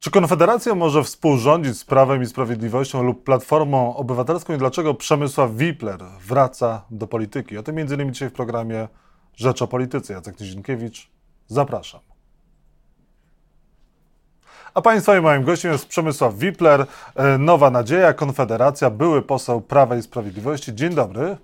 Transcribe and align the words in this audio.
Czy 0.00 0.10
Konfederacja 0.10 0.74
może 0.74 1.04
współrządzić 1.04 1.78
z 1.78 1.84
Prawem 1.84 2.22
i 2.22 2.26
Sprawiedliwością 2.26 3.02
lub 3.02 3.24
Platformą 3.24 3.96
Obywatelską 3.96 4.54
i 4.54 4.58
dlaczego 4.58 4.94
Przemysław 4.94 5.54
Wipler 5.54 6.00
wraca 6.26 6.84
do 6.90 7.06
polityki? 7.06 7.58
O 7.58 7.62
tym 7.62 7.78
m.in. 7.78 8.12
dzisiaj 8.12 8.28
w 8.28 8.32
programie 8.32 8.88
Rzecz 9.36 9.62
o 9.62 9.66
Polityce. 9.66 10.12
Jacek 10.12 10.40
Nizinkiewicz, 10.40 11.10
zapraszam. 11.46 12.00
A 14.74 14.82
Państwa 14.82 15.18
i 15.18 15.20
moim 15.20 15.44
gościem 15.44 15.72
jest 15.72 15.88
Przemysław 15.88 16.34
Wipler, 16.34 16.86
e, 17.14 17.38
Nowa 17.38 17.70
Nadzieja, 17.70 18.12
Konfederacja, 18.12 18.90
były 18.90 19.22
poseł 19.22 19.60
Prawa 19.60 19.96
i 19.96 20.02
Sprawiedliwości. 20.02 20.74
Dzień 20.74 20.94
dobry. 20.94 21.36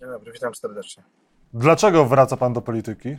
Dzień 0.00 0.08
dobry, 0.08 0.32
witam 0.32 0.54
serdecznie. 0.54 1.02
Dlaczego 1.54 2.04
wraca 2.04 2.36
Pan 2.36 2.52
do 2.52 2.62
polityki? 2.62 3.18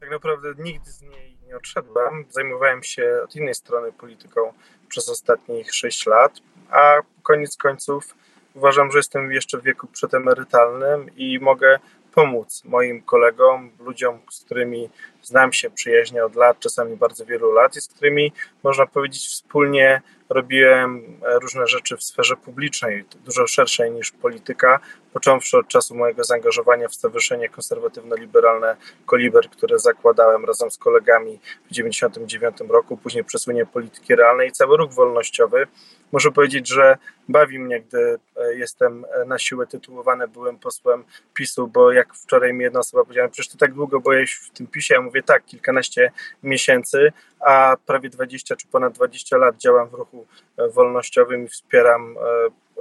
Tak 0.00 0.10
naprawdę 0.10 0.48
nigdy 0.58 0.90
z 0.90 1.02
niej 1.02 1.37
nie 1.48 1.56
odszedłem. 1.56 2.24
Zajmowałem 2.30 2.82
się 2.82 3.20
od 3.24 3.36
innej 3.36 3.54
strony 3.54 3.92
polityką 3.92 4.52
przez 4.88 5.08
ostatnich 5.08 5.74
6 5.74 6.06
lat, 6.06 6.32
a 6.70 6.94
koniec 7.22 7.56
końców 7.56 8.14
uważam, 8.54 8.90
że 8.90 8.98
jestem 8.98 9.32
jeszcze 9.32 9.58
w 9.58 9.62
wieku 9.62 9.86
przedemerytalnym 9.86 11.10
i 11.16 11.38
mogę 11.40 11.78
pomóc 12.14 12.62
moim 12.64 13.02
kolegom, 13.02 13.70
ludziom, 13.78 14.20
z 14.30 14.44
którymi 14.44 14.90
znam 15.22 15.52
się 15.52 15.70
przyjaźnie 15.70 16.24
od 16.24 16.36
lat, 16.36 16.60
czasami 16.60 16.96
bardzo 16.96 17.26
wielu 17.26 17.52
lat 17.52 17.76
i 17.76 17.80
z 17.80 17.88
którymi 17.88 18.32
można 18.62 18.86
powiedzieć 18.86 19.26
wspólnie 19.26 20.02
robiłem 20.28 21.20
różne 21.42 21.66
rzeczy 21.66 21.96
w 21.96 22.02
sferze 22.02 22.36
publicznej, 22.36 23.04
dużo 23.24 23.46
szerszej 23.46 23.90
niż 23.90 24.12
polityka, 24.12 24.80
począwszy 25.12 25.58
od 25.58 25.68
czasu 25.68 25.94
mojego 25.94 26.24
zaangażowania 26.24 26.88
w 26.88 26.94
Stowarzyszenie 26.94 27.48
Konserwatywno-Liberalne 27.48 28.76
Koliber, 29.06 29.50
które 29.50 29.78
zakładałem 29.78 30.44
razem 30.44 30.70
z 30.70 30.78
kolegami 30.78 31.38
w 31.66 31.68
1999 31.68 32.70
roku, 32.70 32.96
później 32.96 33.24
przesunięcie 33.24 33.70
polityki 33.72 34.16
realnej 34.16 34.48
i 34.48 34.52
cały 34.52 34.76
ruch 34.76 34.92
wolnościowy. 34.92 35.66
Muszę 36.12 36.30
powiedzieć, 36.30 36.68
że 36.68 36.98
bawi 37.28 37.58
mnie, 37.58 37.80
gdy 37.80 38.18
e, 38.36 38.54
jestem 38.54 39.04
e, 39.04 39.24
na 39.24 39.38
siłę 39.38 39.66
tytułowany 39.66 40.28
byłem 40.28 40.58
posłem 40.58 41.04
PiSu, 41.34 41.68
bo 41.68 41.92
jak 41.92 42.14
wczoraj 42.14 42.54
mi 42.54 42.64
jedna 42.64 42.80
osoba 42.80 43.04
powiedziała, 43.04 43.28
przecież 43.28 43.52
ty 43.52 43.58
tak 43.58 43.74
długo 43.74 44.00
byłeś 44.00 44.34
w 44.34 44.50
tym 44.50 44.66
PiSie, 44.66 44.94
ja 44.94 45.00
mówię 45.00 45.17
tak, 45.22 45.44
kilkanaście 45.44 46.10
miesięcy, 46.42 47.12
a 47.40 47.76
prawie 47.86 48.10
20 48.10 48.56
czy 48.56 48.66
ponad 48.66 48.92
20 48.92 49.36
lat 49.36 49.56
działam 49.56 49.88
w 49.88 49.94
ruchu 49.94 50.26
e, 50.56 50.68
wolnościowym 50.68 51.44
i 51.44 51.48
wspieram 51.48 52.16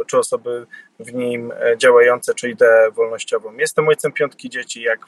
czy 0.08 0.18
osoby 0.18 0.66
w 1.00 1.14
nim 1.14 1.54
działające, 1.78 2.34
czy 2.34 2.50
ideę 2.50 2.92
wolnościową. 2.92 3.58
Jestem 3.58 3.88
ojcem 3.88 4.12
piątki 4.12 4.50
dzieci, 4.50 4.82
jak 4.82 5.00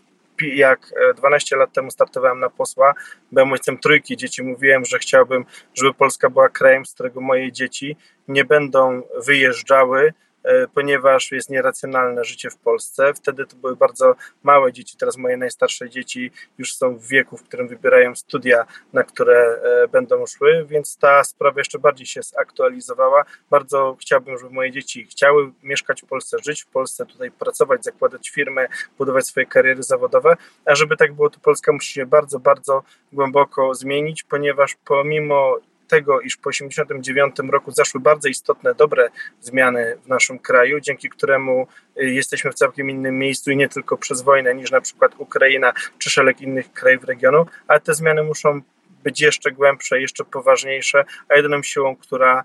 jak 0.41 0.93
12 1.17 1.55
lat 1.55 1.73
temu 1.73 1.91
startowałem 1.91 2.39
na 2.39 2.49
posła, 2.49 2.93
byłem 3.31 3.51
ojcem 3.51 3.77
trójki 3.77 4.17
dzieci, 4.17 4.43
mówiłem, 4.43 4.85
że 4.85 4.99
chciałbym, 4.99 5.45
żeby 5.73 5.93
Polska 5.93 6.29
była 6.29 6.49
krajem, 6.49 6.85
z 6.85 6.93
którego 6.93 7.21
moje 7.21 7.51
dzieci 7.51 7.97
nie 8.27 8.45
będą 8.45 9.01
wyjeżdżały, 9.25 10.13
E, 10.28 10.28
ponieważ 10.73 11.31
jest 11.31 11.49
nieracjonalne 11.49 12.23
życie 12.23 12.49
w 12.49 12.57
Polsce. 12.57 13.13
Wtedy 13.13 13.45
to 13.45 13.55
były 13.55 13.75
bardzo 13.75 14.15
małe 14.43 14.73
dzieci, 14.73 14.97
teraz 14.97 15.17
moje 15.17 15.37
najstarsze 15.37 15.89
dzieci 15.89 16.31
już 16.57 16.75
są 16.75 16.97
w 16.97 17.07
wieku, 17.07 17.37
w 17.37 17.43
którym 17.43 17.67
wybierają 17.67 18.15
studia, 18.15 18.65
na 18.93 19.03
które 19.03 19.61
e, 19.83 19.87
będą 19.87 20.25
szły, 20.25 20.65
więc 20.69 20.97
ta 20.97 21.23
sprawa 21.23 21.59
jeszcze 21.59 21.79
bardziej 21.79 22.07
się 22.07 22.21
zaktualizowała. 22.23 23.25
Bardzo 23.49 23.97
chciałbym, 24.01 24.37
żeby 24.37 24.53
moje 24.53 24.71
dzieci 24.71 25.05
chciały 25.05 25.51
mieszkać 25.63 26.01
w 26.01 26.05
Polsce, 26.05 26.37
żyć 26.45 26.63
w 26.63 26.67
Polsce, 26.67 27.05
tutaj 27.05 27.31
pracować, 27.31 27.83
zakładać 27.83 28.29
firmy, 28.29 28.67
budować 28.97 29.27
swoje 29.27 29.45
kariery 29.45 29.83
zawodowe, 29.83 30.37
a 30.65 30.75
żeby 30.75 30.97
tak 30.97 31.13
było, 31.13 31.29
to 31.29 31.39
Polska 31.39 31.73
musi 31.73 31.93
się 31.93 32.05
bardzo, 32.05 32.39
bardzo 32.39 32.83
głęboko 33.13 33.75
zmienić, 33.75 34.23
ponieważ 34.23 34.75
pomimo 34.85 35.57
tego, 35.89 36.21
iż 36.21 36.37
po 36.37 36.49
1989 36.49 37.51
roku 37.51 37.71
zaszły 37.71 37.99
bardzo 37.99 38.29
istotne, 38.29 38.75
dobre 38.75 39.09
zmiany 39.41 39.97
w 40.05 40.07
naszym 40.07 40.39
kraju, 40.39 40.79
dzięki 40.79 41.09
któremu 41.09 41.67
y, 42.01 42.05
jesteśmy 42.05 42.51
w 42.51 42.55
całkiem 42.55 42.89
innym 42.89 43.17
miejscu 43.17 43.51
i 43.51 43.57
nie 43.57 43.69
tylko 43.69 43.97
przez 43.97 44.21
wojnę 44.21 44.55
niż 44.55 44.71
na 44.71 44.81
przykład 44.81 45.11
Ukraina 45.17 45.73
czy 45.97 46.09
szereg 46.09 46.41
innych 46.41 46.73
krajów 46.73 47.03
regionu, 47.03 47.45
ale 47.67 47.79
te 47.79 47.93
zmiany 47.93 48.23
muszą 48.23 48.61
być 49.03 49.21
jeszcze 49.21 49.51
głębsze, 49.51 50.01
jeszcze 50.01 50.25
poważniejsze, 50.25 51.05
a 51.29 51.35
jedyną 51.35 51.63
siłą, 51.63 51.95
która 51.95 52.43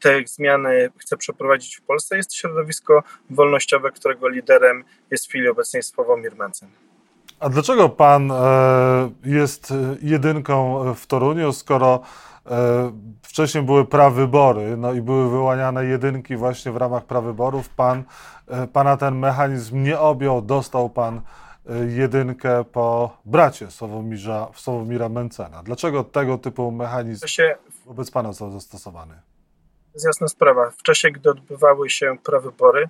te 0.00 0.22
zmiany 0.26 0.90
chce 0.98 1.16
przeprowadzić 1.16 1.76
w 1.76 1.82
Polsce 1.82 2.16
jest 2.16 2.34
środowisko 2.34 3.02
wolnościowe, 3.30 3.90
którego 3.90 4.28
liderem 4.28 4.84
jest 5.10 5.26
w 5.26 5.28
chwili 5.28 5.48
obecnej 5.48 5.82
Sławomir 5.82 6.36
Mencen. 6.36 6.68
A 7.40 7.48
dlaczego 7.48 7.88
pan 7.88 8.30
e, 8.30 9.10
jest 9.24 9.74
jedynką 10.02 10.84
w 10.94 11.06
Toruniu, 11.06 11.52
skoro 11.52 12.02
E, 12.02 12.35
wcześniej 13.22 13.64
były 13.64 13.84
prawybory, 13.84 14.76
no 14.76 14.92
i 14.92 15.00
były 15.00 15.30
wyłaniane 15.30 15.84
jedynki 15.84 16.36
właśnie 16.36 16.72
w 16.72 16.76
ramach 16.76 17.04
prawyborów. 17.04 17.68
Pan, 17.68 18.04
e, 18.48 18.66
pana 18.66 18.96
ten 18.96 19.18
mechanizm 19.18 19.82
nie 19.82 19.98
objął, 19.98 20.42
dostał 20.42 20.90
pan 20.90 21.20
e, 21.66 21.84
jedynkę 21.84 22.64
po 22.64 23.16
bracie 23.24 23.70
Sławomirza, 23.70 24.48
Sławomira 24.54 25.08
Mencena. 25.08 25.62
Dlaczego 25.62 26.04
tego 26.04 26.38
typu 26.38 26.70
mechanizm 26.70 27.26
wobec 27.86 28.10
pana 28.10 28.28
został 28.28 28.50
zastosowany? 28.50 29.14
To 29.14 29.90
jest 29.94 30.06
jasna 30.06 30.28
sprawa. 30.28 30.70
W 30.70 30.82
czasie, 30.82 31.10
gdy 31.10 31.30
odbywały 31.30 31.90
się 31.90 32.16
prawybory, 32.24 32.88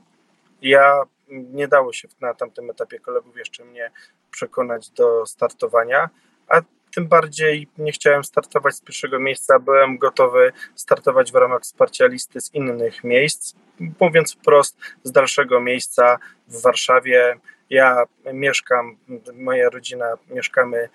ja 0.62 1.02
nie 1.28 1.68
dało 1.68 1.92
się 1.92 2.08
na 2.20 2.34
tamtym 2.34 2.70
etapie 2.70 3.00
kolegów 3.00 3.36
jeszcze 3.36 3.64
mnie 3.64 3.90
przekonać 4.30 4.90
do 4.90 5.26
startowania, 5.26 6.10
a 6.48 6.60
tym 6.96 7.08
bardziej 7.08 7.68
nie 7.78 7.92
chciałem 7.92 8.24
startować 8.24 8.74
z 8.74 8.80
pierwszego 8.80 9.20
miejsca, 9.20 9.58
byłem 9.58 9.98
gotowy 9.98 10.52
startować 10.74 11.32
w 11.32 11.34
ramach 11.34 11.62
wsparcia 11.62 12.06
listy 12.06 12.40
z 12.40 12.54
innych 12.54 13.04
miejsc, 13.04 13.54
mówiąc 14.00 14.34
wprost, 14.34 14.78
z 15.02 15.12
dalszego 15.12 15.60
miejsca 15.60 16.18
w 16.48 16.62
Warszawie. 16.62 17.36
Ja 17.71 18.04
mieszkam, 18.32 18.97
moja 19.34 19.71
rodzina 19.71 20.06
mieszkamy 20.31 20.77
e, 20.77 20.88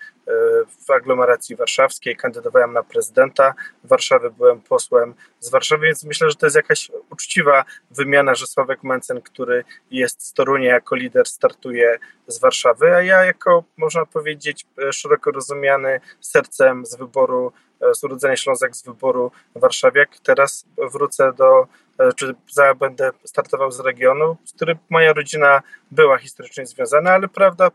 w 0.86 0.90
aglomeracji 0.90 1.56
warszawskiej, 1.56 2.16
kandydowałem 2.16 2.74
na 2.74 2.84
prezydenta. 2.84 3.54
Warszawy, 3.84 4.32
byłem 4.32 4.62
posłem 4.62 5.14
z 5.40 5.50
Warszawy, 5.50 5.86
więc 5.86 6.04
myślę, 6.04 6.30
że 6.30 6.36
to 6.36 6.46
jest 6.46 6.56
jakaś 6.56 6.92
uczciwa 7.10 7.66
wymiana, 7.92 8.36
że 8.36 8.48
Sławek 8.48 8.84
Mencen, 8.84 9.22
który 9.22 9.64
jest 9.92 10.28
z 10.28 10.34
Torunia 10.34 10.70
jako 10.74 10.96
lider, 10.96 11.28
startuje 11.28 12.00
z 12.28 12.40
Warszawy, 12.40 12.96
a 12.96 13.02
ja 13.02 13.26
jako, 13.26 13.64
można 13.78 14.06
powiedzieć, 14.06 14.66
szeroko 14.92 15.32
rozumiany 15.32 16.00
sercem 16.22 16.86
z 16.86 16.96
wyboru, 16.96 17.54
e, 17.56 17.71
z 17.94 18.04
urodzenia 18.04 18.36
Ślązak 18.36 18.76
z 18.76 18.84
wyboru 18.84 19.32
Warszawiak, 19.56 20.20
teraz 20.24 20.66
wrócę 20.92 21.34
do 21.34 21.68
E, 22.02 22.14
czy 22.14 22.36
będę 22.80 23.12
startował 23.26 23.72
z 23.72 23.80
regionu, 23.80 24.38
z 24.46 24.54
którym 24.54 24.78
moja 24.90 25.14
rodzina 25.14 25.62
była 25.92 26.18
historycznie 26.18 26.66
związana, 26.66 27.12
ale 27.12 27.28
prawda, 27.28 27.72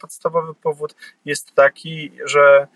podstawowy 0.00 0.54
powód 0.54 0.94
jest 1.24 1.54
taki, 1.54 2.12
że 2.24 2.40
e, 2.40 2.66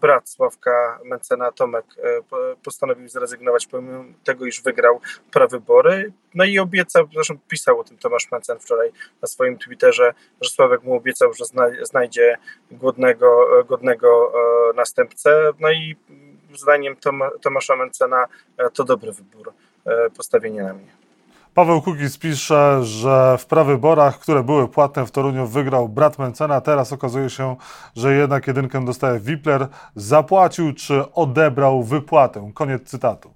brat 0.00 0.28
Sławka 0.28 0.98
Mencena, 1.04 1.52
Tomek, 1.52 1.84
e, 1.98 2.22
postanowił 2.64 3.08
zrezygnować 3.08 3.66
pomimo 3.66 4.04
tego, 4.24 4.46
iż 4.46 4.62
wygrał 4.62 5.00
prawybory. 5.32 6.12
No 6.34 6.44
i 6.44 6.58
obiecał, 6.58 7.08
zresztą 7.14 7.38
pisał 7.48 7.80
o 7.80 7.84
tym 7.84 7.98
Tomasz 7.98 8.30
Mencen 8.32 8.58
wczoraj 8.58 8.92
na 9.22 9.28
swoim 9.28 9.58
Twitterze, 9.58 10.14
że 10.40 10.50
Sławek 10.50 10.82
mu 10.82 10.94
obiecał, 10.94 11.32
że 11.34 11.44
znajdzie 11.82 12.36
godnego, 12.70 13.46
godnego 13.68 14.32
następcę. 14.74 15.50
No 15.60 15.72
i 15.72 15.96
zdaniem 16.54 16.96
Tomasza 17.40 17.76
Mencena 17.76 18.26
to 18.74 18.84
dobry 18.84 19.12
wybór 19.12 19.52
E, 19.86 20.10
postawienie 20.10 20.62
na 20.62 20.74
mnie. 20.74 21.01
Paweł 21.54 21.82
Kukiz 21.82 22.18
pisze, 22.18 22.80
że 22.82 23.38
w 23.38 23.46
prawyborach, 23.46 24.18
które 24.18 24.42
były 24.42 24.68
płatne 24.68 25.06
w 25.06 25.10
Toruniu, 25.10 25.46
wygrał 25.46 25.88
brat 25.88 26.18
Mencena. 26.18 26.60
Teraz 26.60 26.92
okazuje 26.92 27.30
się, 27.30 27.56
że 27.96 28.14
jednak 28.14 28.46
jedynkę 28.46 28.84
dostaje 28.84 29.20
Wipler. 29.20 29.68
Zapłacił 29.96 30.74
czy 30.74 31.12
odebrał 31.12 31.82
wypłatę? 31.82 32.50
Koniec 32.54 32.82
cytatu. 32.82 33.34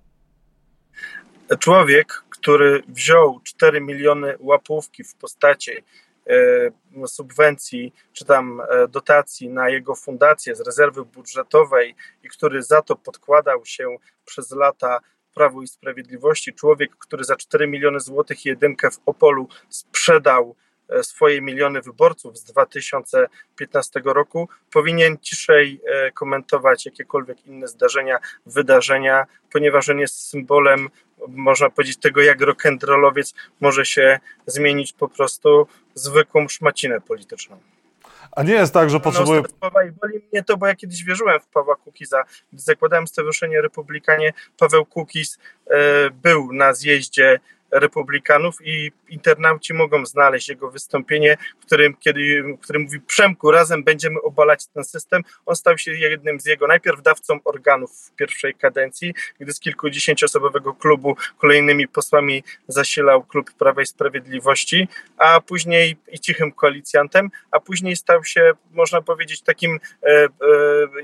Człowiek, 1.58 2.22
który 2.30 2.82
wziął 2.88 3.40
4 3.44 3.80
miliony 3.80 4.34
łapówki 4.38 5.04
w 5.04 5.14
postaci 5.14 5.72
e, 6.26 7.06
subwencji 7.06 7.94
czy 8.12 8.24
tam 8.24 8.60
e, 8.60 8.88
dotacji 8.88 9.48
na 9.48 9.68
jego 9.68 9.94
fundację 9.94 10.54
z 10.54 10.60
rezerwy 10.60 11.04
budżetowej 11.04 11.94
i 12.22 12.28
który 12.28 12.62
za 12.62 12.82
to 12.82 12.96
podkładał 12.96 13.64
się 13.64 13.96
przez 14.24 14.50
lata 14.50 15.00
Prawu 15.36 15.62
i 15.62 15.66
Sprawiedliwości, 15.66 16.52
człowiek, 16.52 16.96
który 16.96 17.24
za 17.24 17.36
4 17.36 17.66
miliony 17.66 18.00
złotych 18.00 18.44
jedynkę 18.44 18.90
w 18.90 19.00
Opolu 19.06 19.48
sprzedał 19.68 20.56
e, 20.88 21.02
swoje 21.02 21.40
miliony 21.42 21.80
wyborców 21.80 22.38
z 22.38 22.44
2015 22.44 24.00
roku, 24.04 24.48
powinien 24.72 25.18
ciszej 25.18 25.80
e, 25.86 26.12
komentować 26.12 26.86
jakiekolwiek 26.86 27.46
inne 27.46 27.68
zdarzenia, 27.68 28.18
wydarzenia, 28.46 29.26
ponieważ 29.52 29.88
on 29.88 29.98
jest 29.98 30.28
symbolem, 30.28 30.88
można 31.28 31.70
powiedzieć, 31.70 31.96
tego, 31.96 32.22
jak 32.22 32.38
rock'n'rollowiec 32.40 33.34
może 33.60 33.84
się 33.84 34.18
zmienić 34.46 34.92
po 34.92 35.08
prostu 35.08 35.66
zwykłą 35.94 36.48
szmacinę 36.48 37.00
polityczną. 37.00 37.60
A 38.32 38.42
nie 38.42 38.52
jest 38.52 38.74
tak, 38.74 38.90
że 38.90 39.00
potrzebuje... 39.00 39.42
No, 39.62 39.82
I 39.82 39.92
boli 39.92 40.20
mnie 40.32 40.44
to, 40.44 40.56
bo 40.56 40.66
ja 40.66 40.74
kiedyś 40.74 41.04
wierzyłem 41.04 41.40
w 41.40 41.46
Pawła 41.46 41.76
Kukiza. 41.76 42.24
Gdy 42.52 42.62
zakładałem 42.62 43.06
Stowarzyszenie 43.06 43.62
Republikanie, 43.62 44.32
Paweł 44.58 44.84
Kukiz 44.84 45.38
e, 45.70 46.10
był 46.10 46.52
na 46.52 46.74
zjeździe 46.74 47.40
republikanów 47.80 48.56
i 48.64 48.92
internauci 49.08 49.74
mogą 49.74 50.06
znaleźć 50.06 50.48
jego 50.48 50.70
wystąpienie, 50.70 51.36
w 51.60 51.66
którym, 51.66 51.96
kiedy, 51.96 52.42
w 52.42 52.60
którym 52.60 52.82
mówi 52.82 53.00
Przemku, 53.00 53.50
razem 53.50 53.84
będziemy 53.84 54.22
obalać 54.22 54.66
ten 54.66 54.84
system. 54.84 55.22
On 55.46 55.56
stał 55.56 55.78
się 55.78 55.92
jednym 55.92 56.40
z 56.40 56.46
jego 56.46 56.66
najpierw 56.66 57.02
dawcą 57.02 57.38
organów 57.44 57.90
w 57.92 58.14
pierwszej 58.16 58.54
kadencji, 58.54 59.14
gdy 59.40 59.52
z 59.52 59.60
kilkudziesięcioosobowego 59.60 60.74
klubu 60.74 61.16
kolejnymi 61.38 61.88
posłami 61.88 62.42
zasilał 62.68 63.22
klub 63.22 63.52
Prawa 63.52 63.82
i 63.82 63.86
Sprawiedliwości, 63.86 64.88
a 65.18 65.40
później 65.40 65.96
i 66.12 66.20
cichym 66.20 66.52
koalicjantem, 66.52 67.30
a 67.50 67.60
później 67.60 67.96
stał 67.96 68.24
się, 68.24 68.52
można 68.72 69.02
powiedzieć, 69.02 69.42
takim 69.42 69.78
e, 70.02 70.28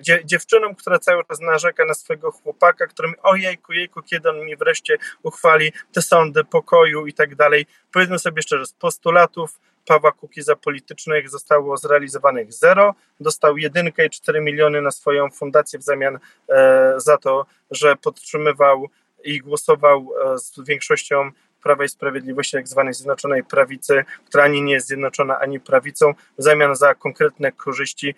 e, 0.09 0.25
dziewczyną, 0.25 0.75
która 0.75 0.99
cały 0.99 1.25
czas 1.25 1.41
narzeka 1.41 1.85
na 1.85 1.95
swojego 1.95 2.33
chłopaka, 2.33 2.87
którym 2.87 3.15
ojejku, 3.23 3.73
jejku, 3.73 4.03
kiedy 4.03 4.31
on 4.31 4.45
mi 4.45 4.57
wreszcie 4.57 4.99
uchwali 5.23 5.73
te 5.93 6.03
sądy 6.03 6.45
pokoju 6.63 7.07
i 7.07 7.13
tak 7.13 7.35
dalej. 7.35 7.67
Powiedzmy 7.93 8.19
sobie 8.19 8.43
szczerze, 8.43 8.67
z 8.67 8.73
postulatów 8.73 9.61
Pawła 9.87 10.13
Kukiza 10.13 10.57
politycznych 10.57 11.31
zostało 11.31 11.77
zrealizowanych 11.77 12.53
zero. 12.53 12.95
Dostał 13.21 13.57
jedynkę 13.57 14.07
i 14.07 14.11
4 14.11 14.41
miliony 14.41 14.83
na 14.83 14.91
swoją 14.91 15.31
fundację 15.31 15.79
w 15.79 15.83
zamian 15.83 16.19
e, 16.49 16.95
za 16.97 17.19
to, 17.19 17.47
że 17.71 17.97
podtrzymywał 17.97 18.89
i 19.25 19.39
głosował 19.39 20.09
e, 20.35 20.39
z 20.39 20.61
większością 20.61 21.31
Prawa 21.63 21.85
i 21.85 21.89
Sprawiedliwości, 21.89 22.57
tak 22.57 22.69
zwanej 22.69 22.95
Zjednoczonej 22.95 23.45
Prawicy, 23.45 24.05
która 24.27 24.45
ani 24.45 24.63
nie 24.63 24.73
jest 24.73 24.87
zjednoczona, 24.87 25.39
ani 25.39 25.61
prawicą, 25.61 26.15
w 26.39 26.43
zamian 26.43 26.77
za 26.77 26.95
konkretne 26.95 27.53
korzyści, 27.53 28.15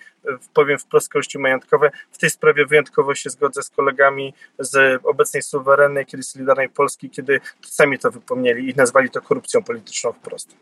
powiem 0.54 0.78
wprost 0.78 1.08
korzyści 1.08 1.38
majątkowe. 1.38 1.90
W 2.12 2.18
tej 2.18 2.30
sprawie 2.30 2.66
wyjątkowo 2.66 3.14
się 3.14 3.30
zgodzę 3.30 3.62
z 3.62 3.70
kolegami 3.70 4.34
z 4.58 5.00
obecnej 5.04 5.42
suwerennej, 5.42 6.06
kiedy 6.06 6.22
Solidarnej 6.22 6.68
Polski, 6.68 7.10
kiedy 7.10 7.40
sami 7.62 7.98
to 7.98 8.10
wypomnieli 8.10 8.70
i 8.70 8.74
nazwali 8.74 9.10
to 9.10 9.20
korupcją 9.20 9.62
polityczną 9.62 10.12
wprost. 10.12 10.56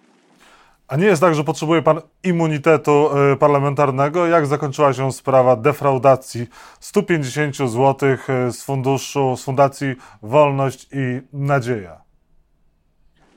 A 0.89 0.97
nie 0.97 1.07
jest 1.07 1.21
tak, 1.21 1.35
że 1.35 1.45
potrzebuje 1.45 1.83
pan 1.83 2.01
immunitetu 2.23 3.11
y, 3.33 3.37
parlamentarnego? 3.37 4.27
Jak 4.27 4.47
zakończyła 4.47 4.93
się 4.93 5.13
sprawa 5.13 5.57
defraudacji 5.57 6.47
150 6.81 7.57
zł 7.57 8.09
y, 8.09 8.53
z 8.53 8.63
funduszu, 8.63 9.37
z 9.37 9.45
Fundacji 9.45 9.97
Wolność 10.23 10.89
i 10.93 11.21
Nadzieja? 11.33 12.02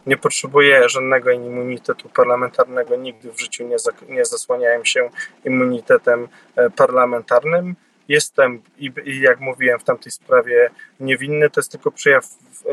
Nie 0.06 0.18
potrzebuję 0.18 0.90
żadnego 0.90 1.32
immunitetu 1.32 2.10
parlamentarnego, 2.10 2.96
nigdy 2.96 3.32
w 3.32 3.40
życiu 3.40 3.68
nie, 3.68 3.76
nie 4.10 4.26
zasłaniałem 4.26 4.86
się 4.86 5.10
immunitetem 5.46 6.28
e, 6.56 6.70
parlamentarnym. 6.70 7.76
Jestem 8.08 8.62
i, 8.78 8.92
i, 9.06 9.20
jak 9.20 9.40
mówiłem 9.40 9.80
w 9.80 9.84
tamtej 9.84 10.12
sprawie 10.12 10.70
niewinny, 11.00 11.50
to 11.50 11.60
jest 11.60 11.72
tylko 11.72 11.92
przejaw 11.92 12.26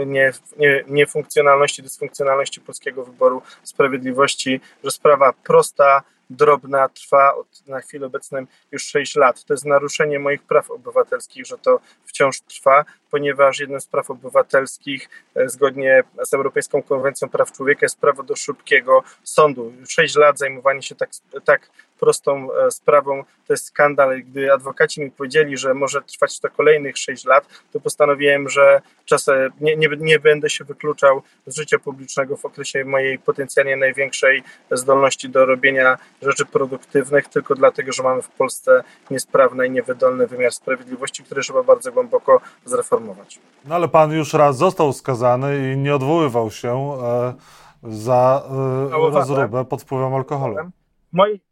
nie, 0.07 0.33
nie, 0.59 0.85
niefunkcjonalności, 0.89 1.83
dysfunkcjonalności 1.83 2.61
polskiego 2.61 3.05
wyboru 3.05 3.43
sprawiedliwości, 3.63 4.61
że 4.85 4.91
sprawa 4.91 5.33
prosta, 5.33 6.03
drobna 6.37 6.89
trwa 6.89 7.35
od, 7.35 7.67
na 7.67 7.81
chwilę 7.81 8.07
obecną 8.07 8.47
już 8.73 8.85
6 8.85 9.17
lat. 9.17 9.45
To 9.45 9.55
jest 9.55 9.65
naruszenie 9.65 10.19
moich 10.19 10.43
praw 10.43 10.71
obywatelskich, 10.71 11.47
że 11.47 11.59
to 11.59 11.81
wciąż 12.05 12.41
trwa, 12.41 12.85
ponieważ 13.11 13.61
jednym 13.61 13.81
z 13.81 13.87
praw 13.87 14.11
obywatelskich, 14.11 15.09
e, 15.35 15.49
zgodnie 15.49 16.05
z 16.25 16.35
Europejską 16.35 16.83
Konwencją 16.83 17.29
Praw 17.29 17.53
Człowieka, 17.53 17.81
jest 17.83 18.01
prawo 18.01 18.23
do 18.23 18.37
szybkiego 18.37 19.03
sądu. 19.23 19.73
6 19.89 20.17
lat 20.17 20.39
zajmowanie 20.39 20.83
się 20.83 20.95
tak, 20.95 21.11
tak 21.45 21.71
prostą 22.03 22.49
e, 22.53 22.71
sprawą 22.71 23.25
to 23.47 23.53
jest 23.53 23.67
skandal. 23.67 24.23
Gdy 24.23 24.53
adwokaci 24.53 25.01
mi 25.01 25.11
powiedzieli, 25.11 25.57
że 25.57 25.75
może 25.75 26.03
trwać 26.03 26.41
to 26.41 26.51
kolejnych 26.51 26.99
6 26.99 27.25
lat, 27.25 27.47
to 27.73 27.81
postanowiłem, 27.81 28.49
że 28.49 28.81
czasem 29.05 29.53
nie, 29.61 29.77
nie, 29.77 29.89
nie 29.99 30.19
będę 30.19 30.51
się 30.51 30.65
wykluczał 30.65 31.23
z 31.47 31.57
życia 31.57 31.79
publicznego 31.79 32.37
w 32.37 32.45
okresie 32.45 32.85
mojej 32.85 33.19
potencjalnie 33.19 33.77
największej 33.77 34.43
zdolności 34.71 35.29
do 35.29 35.47
robienia 35.47 35.99
rzeczy 36.23 36.47
produktywnych, 36.47 37.29
tylko 37.29 37.55
dlatego, 37.55 37.93
że 37.93 38.03
mamy 38.03 38.23
w 38.23 38.29
Polsce 38.29 38.83
niesprawny 39.11 39.67
i 39.67 39.71
niewydolny 39.71 40.27
wymiar 40.27 40.53
sprawiedliwości, 40.53 41.23
który 41.25 41.43
trzeba 41.43 41.63
bardzo 41.63 41.93
głęboko 41.93 42.41
zreformować. 42.65 43.39
No 43.65 43.75
ale 43.75 43.89
pan 43.89 44.13
już 44.13 44.33
raz 44.35 44.57
został 44.57 44.93
skazany 44.93 45.73
i 45.73 45.77
nie 45.77 45.95
odwoływał 45.95 46.51
się 46.51 46.99
e, 47.03 47.35
za 47.83 48.43
rozróbę 48.91 49.65
pod 49.65 49.83
wpływem 49.83 50.15
alkoholu 50.15 50.57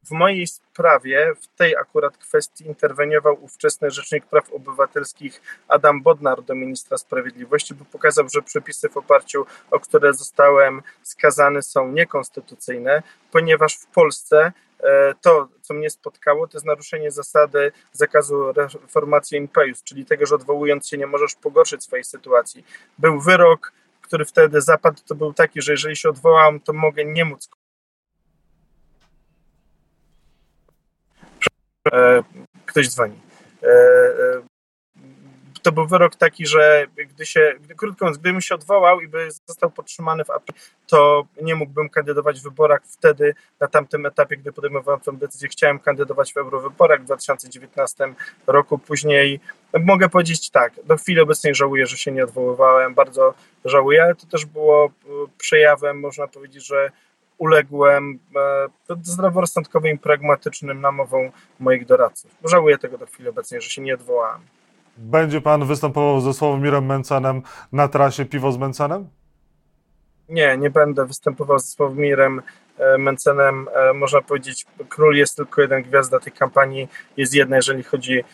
w 0.04 0.10
mojej 0.10 0.46
sprawie, 0.46 1.32
w 1.40 1.46
tej 1.46 1.76
akurat 1.76 2.16
kwestii 2.16 2.66
interweniował 2.66 3.44
ówczesny 3.44 3.90
Rzecznik 3.90 4.26
Praw 4.26 4.52
Obywatelskich 4.52 5.42
Adam 5.68 6.02
Bodnar 6.02 6.42
do 6.42 6.54
ministra 6.54 6.98
sprawiedliwości, 6.98 7.74
bo 7.74 7.84
pokazał, 7.84 8.28
że 8.34 8.42
przepisy 8.42 8.88
w 8.88 8.96
oparciu 8.96 9.46
o 9.70 9.80
które 9.80 10.14
zostałem 10.14 10.82
skazany 11.02 11.62
są 11.62 11.92
niekonstytucyjne, 11.92 13.02
ponieważ 13.32 13.74
w 13.74 13.86
Polsce 13.86 14.52
e, 14.80 15.14
to, 15.20 15.48
co 15.60 15.74
mnie 15.74 15.90
spotkało, 15.90 16.46
to 16.46 16.58
jest 16.58 16.66
naruszenie 16.66 17.10
zasady 17.10 17.72
zakazu 17.92 18.52
reformacji 18.52 19.38
impejus, 19.38 19.82
czyli 19.82 20.04
tego, 20.04 20.26
że 20.26 20.34
odwołując 20.34 20.88
się 20.88 20.98
nie 20.98 21.06
możesz 21.06 21.34
pogorszyć 21.34 21.84
swojej 21.84 22.04
sytuacji. 22.04 22.64
Był 22.98 23.20
wyrok, 23.20 23.72
który 24.02 24.24
wtedy 24.24 24.60
zapadł, 24.60 25.00
to 25.06 25.14
był 25.14 25.32
taki, 25.32 25.62
że 25.62 25.72
jeżeli 25.72 25.96
się 25.96 26.08
odwołam, 26.08 26.60
to 26.60 26.72
mogę 26.72 27.04
nie 27.04 27.24
móc 27.24 27.48
ktoś 32.66 32.88
dzwoni. 32.88 33.20
E, 33.62 33.66
e, 33.66 34.42
to 35.62 35.72
był 35.72 35.86
wyrok 35.86 36.16
taki, 36.16 36.46
że 36.46 36.86
gdy 36.96 37.26
się, 37.26 37.54
krótko 37.76 38.04
mówiąc, 38.04 38.18
gdybym 38.18 38.40
się 38.40 38.54
odwołał 38.54 39.00
i 39.00 39.08
by 39.08 39.28
został 39.46 39.70
podtrzymany 39.70 40.24
w 40.24 40.30
apel, 40.30 40.54
to 40.86 41.26
nie 41.42 41.54
mógłbym 41.54 41.88
kandydować 41.88 42.40
w 42.40 42.42
wyborach 42.42 42.80
wtedy, 42.84 43.34
na 43.60 43.68
tamtym 43.68 44.06
etapie, 44.06 44.36
gdy 44.36 44.52
podejmowałem 44.52 45.00
tę 45.00 45.12
decyzję, 45.12 45.48
chciałem 45.48 45.78
kandydować 45.78 46.32
w 46.32 46.36
eurowyborach 46.36 47.00
w 47.00 47.04
2019 47.04 48.14
roku. 48.46 48.78
Później 48.78 49.40
mogę 49.80 50.08
powiedzieć 50.08 50.50
tak, 50.50 50.72
do 50.84 50.96
chwili 50.96 51.20
obecnej 51.20 51.54
żałuję, 51.54 51.86
że 51.86 51.96
się 51.96 52.12
nie 52.12 52.24
odwoływałem, 52.24 52.94
bardzo 52.94 53.34
żałuję, 53.64 54.02
ale 54.02 54.14
to 54.14 54.26
też 54.26 54.44
było 54.44 54.92
przejawem, 55.38 56.00
można 56.00 56.28
powiedzieć, 56.28 56.66
że 56.66 56.90
uległem 57.40 58.18
e, 58.90 58.94
zdroworozsądkowym 59.02 59.94
i 59.94 59.98
pragmatycznym 59.98 60.80
namowom 60.80 61.30
moich 61.60 61.86
doradców. 61.86 62.30
Żałuję 62.44 62.78
tego 62.78 62.98
do 62.98 63.06
chwili 63.06 63.28
obecnej, 63.28 63.60
że 63.60 63.70
się 63.70 63.82
nie 63.82 63.94
odwołałem. 63.94 64.40
Będzie 64.96 65.40
pan 65.40 65.66
występował 65.66 66.20
ze 66.20 66.34
Sławomirem 66.34 66.86
Mencenem 66.86 67.42
na 67.72 67.88
trasie 67.88 68.24
Piwo 68.24 68.52
z 68.52 68.58
Mencenem? 68.58 69.08
Nie, 70.28 70.58
nie 70.58 70.70
będę 70.70 71.06
występował 71.06 71.58
ze 71.58 71.66
Sławomirem 71.66 72.42
e, 72.78 72.98
Mencenem. 72.98 73.68
E, 73.74 73.92
można 73.92 74.20
powiedzieć, 74.20 74.66
król 74.88 75.16
jest 75.16 75.36
tylko 75.36 75.62
jeden, 75.62 75.82
gwiazda 75.82 76.20
tej 76.20 76.32
kampanii 76.32 76.88
jest 77.16 77.34
jedna, 77.34 77.56
jeżeli 77.56 77.82
chodzi 77.82 78.24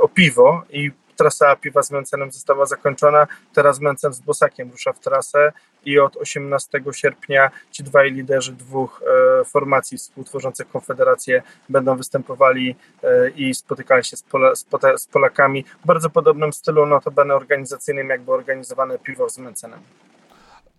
o 0.00 0.08
piwo 0.08 0.62
i 0.70 0.90
trasa 1.16 1.56
piwa 1.56 1.82
z 1.82 1.90
Mencenem 1.90 2.32
została 2.32 2.66
zakończona. 2.66 3.26
Teraz 3.52 3.80
Mencen 3.80 4.12
z 4.12 4.20
Bosakiem 4.20 4.70
rusza 4.70 4.92
w 4.92 5.00
trasę 5.00 5.52
i 5.84 5.98
od 5.98 6.16
18 6.16 6.80
sierpnia 6.92 7.50
ci 7.70 7.82
dwaj 7.82 8.12
liderzy 8.12 8.52
dwóch 8.52 9.02
e, 9.40 9.44
formacji 9.44 9.98
współtworzących 9.98 10.68
Konfederację 10.68 11.42
będą 11.68 11.96
występowali 11.96 12.76
e, 13.02 13.30
i 13.30 13.54
spotykali 13.54 14.04
się 14.04 14.16
z, 14.16 14.22
Pola, 14.22 14.54
z, 14.96 15.06
Polakami 15.06 15.64
w 15.84 15.86
bardzo 15.86 16.10
podobnym 16.10 16.52
stylu, 16.52 16.86
notabene 16.86 17.34
organizacyjnym, 17.34 18.08
jakby 18.08 18.32
organizowane 18.32 18.98
piwo 18.98 19.28
z 19.28 19.38
Mencenem. 19.38 19.80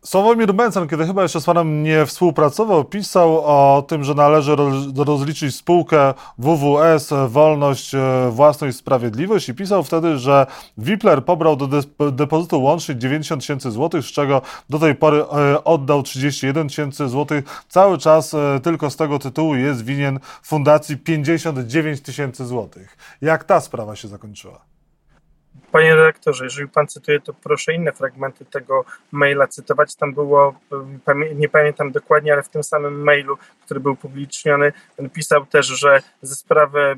Sławomir 0.06 0.54
Mencen, 0.54 0.88
kiedy 0.88 1.06
chyba 1.06 1.24
jeszcze 1.24 1.42
z 1.42 1.46
panem 1.46 1.84
nie 1.84 2.06
współpracował, 2.06 2.84
pisał 2.86 3.42
o 3.46 3.82
tym, 3.88 4.04
że 4.04 4.14
należy 4.14 4.56
rozliczyć 5.06 5.56
spółkę 5.56 6.14
WWS 6.38 7.10
Wolność, 7.28 7.96
e, 7.96 8.30
Własność, 8.32 8.78
Sprawiedliwość 8.78 9.50
i 9.50 9.54
pisał 9.54 9.84
wtedy, 9.84 10.18
że 10.18 10.46
Wipler 10.78 11.26
pobrał 11.26 11.56
do 11.56 11.68
depozytu 12.12 12.62
łącznie 12.62 12.96
90 12.96 13.42
tysięcy 13.42 13.72
złotych, 13.72 14.06
z 14.06 14.12
czego 14.12 14.42
do 14.70 14.80
tej 14.80 14.96
pory 14.96 15.24
e, 15.24 15.64
oddał 15.64 16.04
31 16.04 16.68
tysięcy 16.68 17.10
złotych. 17.10 17.64
Cały 17.70 17.98
czas 17.98 18.34
e, 18.34 18.60
tylko 18.64 18.90
z 18.90 18.96
tego 18.96 19.20
tytułu 19.20 19.56
jest 19.56 19.86
winien 19.86 20.20
fundacji 20.44 20.98
59 20.98 22.02
tysięcy 22.02 22.46
złotych. 22.46 22.98
Jak 23.22 23.44
ta 23.44 23.62
sprawa 23.62 23.96
się 23.96 24.08
zakończyła? 24.08 24.71
Panie 25.72 25.96
redaktorze, 25.96 26.44
jeżeli 26.44 26.68
pan 26.68 26.88
cytuje, 26.88 27.20
to 27.20 27.34
proszę 27.34 27.74
inne 27.74 27.92
fragmenty 27.92 28.46
tego 28.46 28.86
maila 29.12 29.48
cytować. 29.48 29.96
Tam 29.96 30.14
było, 30.14 30.60
nie 31.36 31.50
pamiętam 31.50 31.92
dokładnie, 31.92 32.34
ale 32.34 32.44
w 32.44 32.50
tym 32.50 32.64
samym 32.64 33.04
mailu, 33.04 33.38
który 33.66 33.80
był 33.80 33.96
publiczniony, 33.96 34.74
pisał 35.14 35.46
też, 35.46 35.66
że 35.66 36.02
ze 36.22 36.36
sprawy 36.36 36.96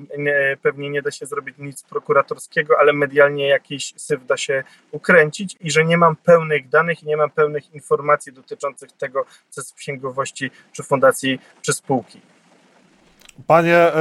pewnie 0.62 0.90
nie 0.90 1.02
da 1.02 1.12
się 1.12 1.26
zrobić 1.26 1.58
nic 1.58 1.84
prokuratorskiego, 1.84 2.76
ale 2.80 2.94
medialnie 2.94 3.48
jakiś 3.48 3.94
syf 3.98 4.26
da 4.26 4.38
się 4.38 4.64
ukręcić 4.92 5.58
i 5.62 5.72
że 5.72 5.86
nie 5.86 5.98
mam 5.98 6.16
pełnych 6.16 6.70
danych 6.70 7.04
i 7.04 7.08
nie 7.08 7.18
mam 7.18 7.30
pełnych 7.30 7.74
informacji 7.74 8.34
dotyczących 8.34 8.92
tego, 8.92 9.26
co 9.50 9.62
jest 9.62 9.72
w 9.72 9.76
księgowości 9.76 10.52
czy 10.72 10.84
fundacji, 10.84 11.40
czy 11.62 11.74
spółki. 11.74 12.22
Panie, 13.48 13.92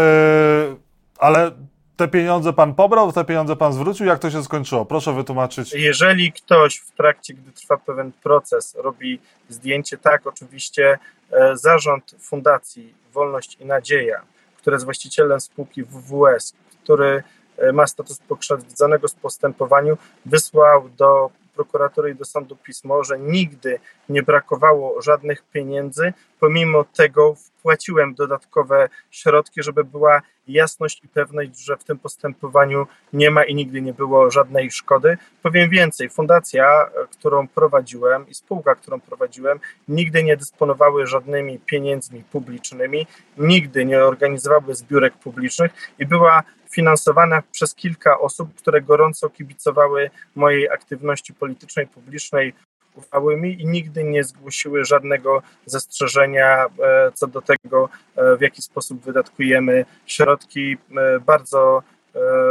yy, 0.69 0.77
ale 1.19 1.51
te 1.97 2.09
pieniądze 2.09 2.53
pan 2.53 2.75
pobrał, 2.75 3.13
te 3.13 3.25
pieniądze 3.25 3.57
pan 3.57 3.73
zwrócił? 3.73 4.07
Jak 4.07 4.19
to 4.19 4.31
się 4.31 4.43
skończyło? 4.45 4.85
Proszę 4.85 5.13
wytłumaczyć. 5.13 5.73
Jeżeli 5.73 6.33
ktoś 6.33 6.77
w 6.77 6.91
trakcie, 6.91 7.35
gdy 7.35 7.53
trwa 7.53 7.77
pewien 7.77 8.13
proces, 8.23 8.75
robi 8.79 9.19
zdjęcie, 9.49 9.99
tak, 9.99 10.27
oczywiście 10.27 10.99
e, 11.33 11.57
zarząd 11.57 12.15
Fundacji 12.21 12.95
Wolność 13.13 13.57
i 13.61 13.67
Nadzieja, 13.67 14.23
który 14.57 14.75
jest 14.75 14.85
właścicielem 14.85 15.41
spółki 15.41 15.85
WWS, 15.85 16.55
który 16.83 17.23
e, 17.59 17.73
ma 17.73 17.87
status 17.87 18.19
pokrzywdzonego 18.19 19.09
z 19.09 19.15
postępowaniu, 19.15 19.99
wysłał 20.27 20.89
do 20.89 21.31
prokuratury 21.55 22.11
i 22.11 22.15
do 22.15 22.25
sądu 22.25 22.57
pismo, 22.57 23.05
że 23.05 23.19
nigdy 23.19 23.79
nie 24.09 24.23
brakowało 24.23 25.03
żadnych 25.03 25.43
pieniędzy, 25.53 26.13
pomimo 26.41 26.85
tego 26.85 27.35
wpłaciłem 27.35 28.15
dodatkowe 28.15 28.89
środki, 29.11 29.63
żeby 29.63 29.85
była 29.85 30.23
jasność 30.53 31.05
i 31.05 31.09
pewność, 31.09 31.65
że 31.65 31.77
w 31.77 31.85
tym 31.85 31.99
postępowaniu 31.99 32.87
nie 33.13 33.31
ma 33.31 33.45
i 33.45 33.55
nigdy 33.55 33.83
nie 33.83 33.93
było 33.93 34.31
żadnej 34.31 34.71
szkody. 34.71 35.19
Powiem 35.43 35.71
więcej, 35.71 36.11
fundacja, 36.11 36.91
którą 37.11 37.49
prowadziłem 37.49 38.29
i 38.29 38.35
spółka, 38.35 38.75
którą 38.75 39.01
prowadziłem, 39.01 39.61
nigdy 39.89 40.25
nie 40.25 40.37
dysponowały 40.37 41.07
żadnymi 41.07 41.59
pieniędzmi 41.59 42.25
publicznymi, 42.33 43.07
nigdy 43.39 43.85
nie 43.85 44.05
organizowały 44.05 44.75
zbiórek 44.75 45.15
publicznych 45.15 45.73
i 45.99 46.07
była 46.07 46.43
finansowana 46.71 47.43
przez 47.53 47.75
kilka 47.75 48.19
osób, 48.19 48.55
które 48.55 48.83
gorąco 48.83 49.31
kibicowały 49.31 50.11
mojej 50.35 50.71
aktywności 50.71 51.35
politycznej, 51.35 51.87
publicznej, 51.87 52.55
ufały 52.95 53.37
mi 53.37 53.63
i 53.63 53.67
nigdy 53.67 54.05
nie 54.05 54.25
zgłosiły 54.25 54.85
żadnego 54.85 55.43
zastrzeżenia 55.67 56.67
e, 56.67 57.13
co 57.15 57.27
do 57.27 57.43
tego, 57.43 57.89
e, 58.17 58.37
w 58.37 58.41
jaki 58.41 58.63
sposób 58.63 59.05
wydatkujemy 59.05 59.85
środki. 60.07 60.77
E, 60.97 61.21
bardzo 61.21 61.83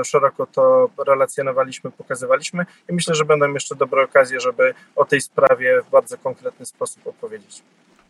szeroko 0.05 0.45
to 0.45 0.89
relacjonowaliśmy, 1.07 1.91
pokazywaliśmy 1.91 2.65
i 2.89 2.93
myślę, 2.93 3.15
że 3.15 3.25
będą 3.25 3.53
jeszcze 3.53 3.75
dobre 3.75 4.03
okazje, 4.03 4.39
żeby 4.39 4.73
o 4.95 5.05
tej 5.05 5.21
sprawie 5.21 5.81
w 5.81 5.89
bardzo 5.89 6.17
konkretny 6.17 6.65
sposób 6.65 7.07
opowiedzieć. 7.07 7.63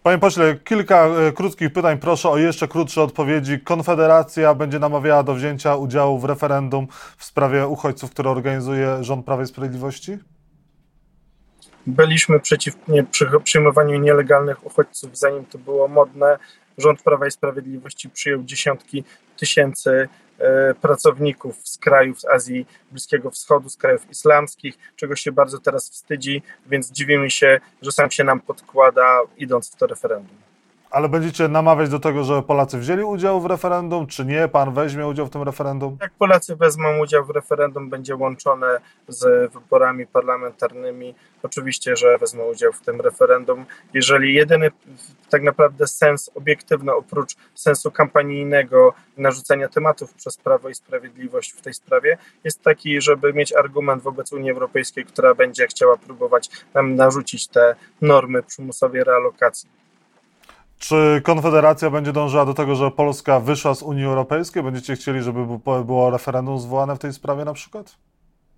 Panie 0.03 0.17
pośle, 0.17 0.55
kilka 0.55 1.07
krótkich 1.35 1.73
pytań. 1.73 1.97
Proszę 1.97 2.29
o 2.29 2.37
jeszcze 2.37 2.67
krótsze 2.67 3.01
odpowiedzi. 3.01 3.59
Konfederacja 3.59 4.53
będzie 4.53 4.79
namawiała 4.79 5.23
do 5.23 5.33
wzięcia 5.33 5.75
udziału 5.75 6.19
w 6.19 6.25
referendum 6.25 6.87
w 7.17 7.25
sprawie 7.25 7.67
uchodźców, 7.67 8.11
które 8.11 8.29
organizuje 8.29 9.03
rząd 9.03 9.25
Prawa 9.25 9.43
i 9.43 9.47
Sprawiedliwości? 9.47 10.17
Byliśmy 11.87 12.39
przeciw 12.39 12.75
nie, 12.87 13.05
przyjmowaniu 13.43 13.99
nielegalnych 13.99 14.65
uchodźców, 14.65 15.17
zanim 15.17 15.45
to 15.45 15.57
było 15.57 15.87
modne. 15.87 16.39
Rząd 16.77 17.03
Prawa 17.03 17.27
i 17.27 17.31
Sprawiedliwości 17.31 18.09
przyjął 18.09 18.43
dziesiątki 18.43 19.03
tysięcy 19.37 20.09
e, 20.39 20.73
pracowników 20.73 21.67
z 21.67 21.77
krajów 21.77 22.21
z 22.21 22.25
Azji 22.25 22.65
Bliskiego 22.91 23.31
Wschodu, 23.31 23.69
z 23.69 23.77
krajów 23.77 24.09
islamskich, 24.09 24.77
czego 24.95 25.15
się 25.15 25.31
bardzo 25.31 25.59
teraz 25.59 25.89
wstydzi, 25.89 26.41
więc 26.67 26.91
dziwimy 26.91 27.31
się, 27.31 27.59
że 27.81 27.91
sam 27.91 28.11
się 28.11 28.23
nam 28.23 28.39
podkłada, 28.39 29.19
idąc 29.37 29.71
w 29.71 29.75
to 29.75 29.87
referendum. 29.87 30.50
Ale 30.91 31.09
będziecie 31.09 31.47
namawiać 31.47 31.89
do 31.89 31.99
tego, 31.99 32.23
że 32.23 32.41
Polacy 32.41 32.77
wzięli 32.77 33.03
udział 33.03 33.41
w 33.41 33.45
referendum, 33.45 34.07
czy 34.07 34.25
nie? 34.25 34.47
Pan 34.47 34.73
weźmie 34.73 35.07
udział 35.07 35.25
w 35.25 35.29
tym 35.29 35.43
referendum? 35.43 35.97
Jak 36.01 36.11
Polacy 36.11 36.55
wezmą 36.55 36.99
udział 36.99 37.25
w 37.25 37.29
referendum, 37.29 37.89
będzie 37.89 38.15
łączone 38.15 38.79
z 39.07 39.53
wyborami 39.53 40.07
parlamentarnymi. 40.07 41.15
Oczywiście, 41.43 41.95
że 41.95 42.17
wezmą 42.17 42.43
udział 42.43 42.73
w 42.73 42.81
tym 42.81 43.01
referendum. 43.01 43.65
Jeżeli 43.93 44.33
jedyny 44.33 44.71
tak 45.29 45.43
naprawdę 45.43 45.87
sens 45.87 46.31
obiektywny, 46.35 46.93
oprócz 46.93 47.35
sensu 47.55 47.91
kampanijnego 47.91 48.93
narzucania 49.17 49.69
tematów 49.69 50.13
przez 50.13 50.37
Prawo 50.37 50.69
i 50.69 50.75
Sprawiedliwość 50.75 51.51
w 51.51 51.61
tej 51.61 51.73
sprawie, 51.73 52.17
jest 52.43 52.61
taki, 52.61 53.01
żeby 53.01 53.33
mieć 53.33 53.53
argument 53.53 54.03
wobec 54.03 54.33
Unii 54.33 54.51
Europejskiej, 54.51 55.05
która 55.05 55.35
będzie 55.35 55.67
chciała 55.67 55.97
próbować 55.97 56.49
nam 56.73 56.95
narzucić 56.95 57.47
te 57.47 57.75
normy 58.01 58.43
przymusowej 58.43 59.03
realokacji. 59.03 59.80
Czy 60.81 61.21
Konfederacja 61.23 61.89
będzie 61.89 62.13
dążyła 62.13 62.45
do 62.45 62.53
tego, 62.53 62.75
że 62.75 62.91
Polska 62.91 63.39
wyszła 63.39 63.75
z 63.75 63.83
Unii 63.83 64.05
Europejskiej? 64.05 64.63
Będziecie 64.63 64.95
chcieli, 64.95 65.21
żeby 65.21 65.45
było 65.85 66.09
referendum 66.09 66.59
zwołane 66.59 66.95
w 66.95 66.99
tej 66.99 67.13
sprawie 67.13 67.45
na 67.45 67.53
przykład? 67.53 67.95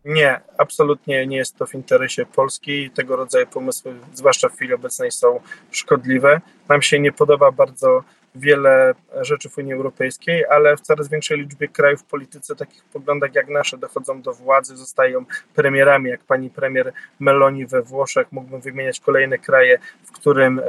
Nie, 0.05 0.41
absolutnie 0.57 1.27
nie 1.27 1.37
jest 1.37 1.57
to 1.57 1.65
w 1.65 1.73
interesie 1.73 2.25
Polski. 2.25 2.89
Tego 2.89 3.15
rodzaju 3.15 3.47
pomysły, 3.47 3.95
zwłaszcza 4.13 4.49
w 4.49 4.53
chwili 4.53 4.73
obecnej, 4.73 5.11
są 5.11 5.39
szkodliwe. 5.71 6.41
Nam 6.69 6.81
się 6.81 6.99
nie 6.99 7.11
podoba 7.11 7.51
bardzo 7.51 8.03
wiele 8.35 8.93
rzeczy 9.21 9.49
w 9.49 9.57
Unii 9.57 9.73
Europejskiej, 9.73 10.45
ale 10.45 10.77
w 10.77 10.81
coraz 10.81 11.09
większej 11.09 11.39
liczbie 11.39 11.67
krajów 11.67 12.01
w 12.01 12.03
polityce 12.03 12.55
takich 12.55 12.83
poglądach 12.83 13.35
jak 13.35 13.49
nasze 13.49 13.77
dochodzą 13.77 14.21
do 14.21 14.33
władzy, 14.33 14.77
zostają 14.77 15.25
premierami, 15.55 16.09
jak 16.09 16.23
pani 16.23 16.49
premier 16.49 16.93
Meloni 17.19 17.65
we 17.65 17.81
Włoszech. 17.81 18.31
Mógłbym 18.31 18.61
wymieniać 18.61 18.99
kolejne 18.99 19.37
kraje, 19.37 19.79
w 20.03 20.11
którym 20.11 20.59
e, 20.59 20.63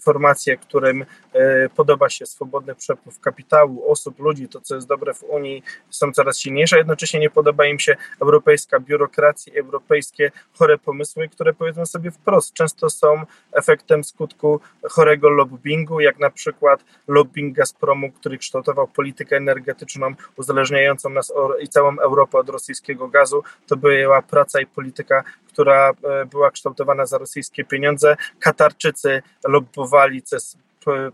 formacje, 0.00 0.56
którym 0.56 1.04
e, 1.32 1.68
podoba 1.68 2.08
się 2.08 2.26
swobodny 2.26 2.74
przepływ 2.74 3.20
kapitału, 3.20 3.90
osób, 3.90 4.18
ludzi, 4.18 4.48
to 4.48 4.60
co 4.60 4.74
jest 4.74 4.88
dobre 4.88 5.14
w 5.14 5.22
Unii, 5.22 5.62
są 5.90 6.12
coraz 6.12 6.38
silniejsze, 6.38 6.78
jednocześnie 6.78 7.20
nie 7.20 7.30
podoba 7.30 7.66
im 7.66 7.78
się 7.78 7.96
europejska 8.22 8.80
biurokracja, 8.80 9.52
europejskie 9.60 10.30
chore 10.58 10.78
pomysły, 10.78 11.28
które 11.28 11.52
powiedzmy 11.52 11.86
sobie 11.86 12.10
wprost, 12.10 12.52
często 12.52 12.90
są 12.90 13.22
efektem 13.52 14.04
skutku 14.04 14.60
chorego 14.82 15.30
lobbingu, 15.30 16.00
jak 16.00 16.18
na 16.18 16.30
przykład 16.30 16.84
lobbying 17.08 17.56
Gazpromu, 17.56 18.12
który 18.12 18.38
kształtował 18.38 18.88
politykę 18.88 19.36
energetyczną 19.36 20.14
uzależniającą 20.36 21.10
nas 21.10 21.32
i 21.60 21.68
całą 21.68 21.98
Europę 21.98 22.38
od 22.38 22.48
rosyjskiego 22.48 23.08
gazu. 23.08 23.42
To 23.66 23.76
była 23.76 24.22
praca 24.22 24.60
i 24.60 24.66
polityka, 24.66 25.24
która 25.46 25.90
e, 25.90 26.24
była 26.26 26.50
kształtowana 26.50 27.06
za 27.06 27.18
rosyjskie 27.18 27.64
pieniądze. 27.64 28.16
Katarczycy 28.40 29.22
lobbowali, 29.44 30.22
jest 30.32 30.58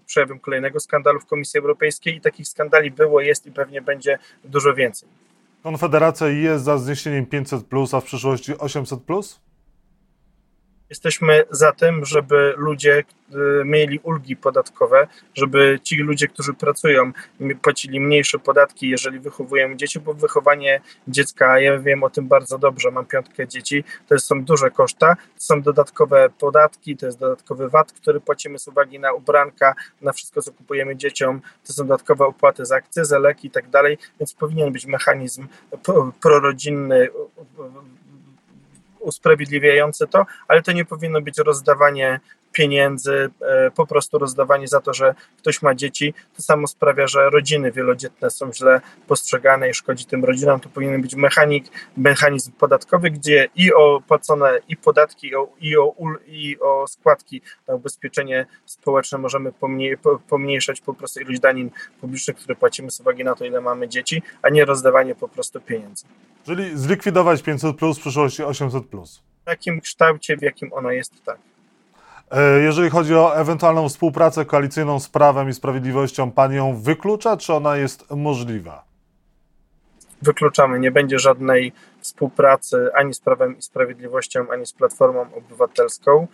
przejawem 0.07 0.39
kolejnego 0.39 0.81
skandalu 0.81 1.21
w 1.21 1.27
Komisji 1.27 1.61
Europejskiej 1.61 2.17
i 2.17 2.21
takich 2.21 2.49
skandali 2.49 2.91
było, 2.91 3.21
jest 3.21 3.47
i 3.47 3.53
pewnie 3.53 3.83
będzie 3.83 4.19
dużo 4.45 4.75
więcej. 4.75 5.09
Konfederacja 5.63 6.29
jest 6.29 6.65
za 6.65 6.79
zniesieniem 6.79 7.27
500, 7.27 7.65
a 7.93 8.01
w 8.01 8.05
przyszłości 8.05 8.59
800? 8.59 9.01
Jesteśmy 10.95 11.45
za 11.51 11.73
tym, 11.73 12.05
żeby 12.05 12.55
ludzie 12.57 12.99
y, 13.01 13.65
mieli 13.65 13.99
ulgi 14.03 14.37
podatkowe, 14.37 15.07
żeby 15.35 15.81
ci 15.83 15.97
ludzie, 15.97 16.29
którzy 16.29 16.55
pracują, 16.55 17.13
płacili 17.63 18.01
mniejsze 18.01 18.39
podatki, 18.39 18.89
jeżeli 18.89 19.21
wychowujemy 19.21 19.77
dzieci, 19.77 20.01
bo 20.01 20.15
wychowanie 20.15 20.81
dziecka, 21.09 21.61
ja 21.61 21.79
wiem 21.79 22.03
o 22.03 22.11
tym 22.11 22.29
bardzo 22.29 22.59
dobrze, 22.59 22.91
mam 22.91 23.07
piątkę 23.07 23.49
dzieci, 23.49 23.85
to 24.09 24.19
są 24.19 24.45
duże 24.45 24.71
koszta, 24.71 25.17
są 25.37 25.63
dodatkowe 25.63 26.31
podatki, 26.39 26.97
to 26.97 27.07
jest 27.07 27.19
dodatkowy 27.19 27.69
VAT, 27.69 27.93
który 27.93 28.21
płacimy 28.21 28.59
z 28.59 28.69
uwagi 28.69 28.99
na 28.99 29.13
ubranka, 29.13 29.75
na 30.03 30.13
wszystko, 30.13 30.43
co 30.43 30.53
kupujemy 30.53 30.97
dzieciom, 30.97 31.41
to 31.67 31.73
są 31.73 31.83
dodatkowe 31.83 32.25
opłaty 32.25 32.67
za 32.67 32.77
akcyzę, 32.77 33.19
leki 33.19 33.49
i 33.49 33.51
tak 33.51 33.69
dalej, 33.71 33.99
więc 34.21 34.35
powinien 34.35 34.73
być 34.73 34.87
mechanizm 34.87 35.47
prorodzinny 36.21 37.09
usprawiedliwiające 39.05 40.07
to, 40.07 40.27
ale 40.49 40.63
to 40.63 40.73
nie 40.73 40.85
powinno 40.85 41.21
być 41.21 41.39
rozdawanie 41.39 42.21
pieniędzy, 42.55 43.31
e, 43.41 43.71
po 43.71 43.87
prostu 43.87 44.19
rozdawanie 44.19 44.69
za 44.69 44.81
to, 44.81 44.95
że 44.95 45.15
ktoś 45.39 45.63
ma 45.63 45.75
dzieci. 45.75 46.15
To 46.37 46.43
samo 46.43 46.67
sprawia, 46.67 47.07
że 47.07 47.31
rodziny 47.31 47.73
wielodzietne 47.73 48.31
są 48.31 48.53
źle 48.53 48.81
postrzegane 49.07 49.71
i 49.71 49.75
szkodzi 49.75 50.05
tym 50.05 50.25
rodzinom. 50.25 50.61
To 50.61 50.69
powinien 50.69 51.03
być 51.03 51.15
mechanik, 51.15 51.65
mechanizm 51.97 52.53
podatkowy, 52.53 53.11
gdzie 53.11 53.49
i 53.57 53.73
opłacone 53.73 54.59
i 54.69 54.77
podatki, 54.77 55.33
i 55.61 55.77
o, 55.77 55.95
i 56.27 56.57
o 56.61 56.87
składki 56.87 57.43
na 57.69 57.75
ubezpieczenie 57.75 58.47
społeczne 58.67 59.19
możemy 59.19 59.53
pomniejszać 60.29 60.81
po 60.81 60.95
prostu 60.95 61.21
ilość 61.21 61.41
danin 61.41 61.71
publicznych, 62.01 62.37
które 62.37 62.55
płacimy 62.55 62.91
z 62.91 63.01
uwagi 63.01 63.25
na 63.25 63.35
to, 63.35 63.45
ile 63.45 63.61
mamy 63.61 63.89
dzieci, 63.89 64.23
a 64.43 64.49
nie 64.49 64.65
rozdawanie 64.65 65.15
po 65.15 65.29
prostu 65.29 65.61
pieniędzy. 65.61 66.05
Czyli 66.47 66.79
zlikwidować 66.79 67.43
500 67.43 67.77
plus 67.77 67.99
w 67.99 68.01
przyszłości 68.01 68.43
800 68.43 68.87
plus. 68.87 69.23
W 69.43 69.45
takim 69.45 69.81
kształcie, 69.81 70.37
w 70.37 70.43
jakim 70.43 70.73
ono 70.73 70.91
jest, 70.91 71.25
tak. 71.25 71.39
E, 72.35 72.61
jeżeli 72.61 72.91
chodzi 72.91 73.15
o 73.15 73.37
ewentualną 73.37 73.89
współpracę 73.89 74.45
koalicyjną 74.45 75.01
z 75.01 75.09
Prawem 75.09 75.49
i 75.49 75.55
Sprawiedliwością, 75.55 76.31
Pan 76.31 76.53
ją 76.53 76.77
wyklucza, 76.77 77.37
czy 77.37 77.55
ona 77.55 77.77
jest 77.77 78.11
możliwa? 78.11 78.85
Wykluczamy. 80.23 80.81
Nie 80.81 80.91
będzie 80.91 81.19
żadnej 81.19 81.73
współpracy 82.01 82.91
ani 82.95 83.15
z 83.15 83.21
Prawem 83.21 83.59
i 83.59 83.63
Sprawiedliwością, 83.63 84.51
ani 84.53 84.67
z 84.67 84.73
Platformą 84.73 85.27
Obywatelską. 85.35 86.27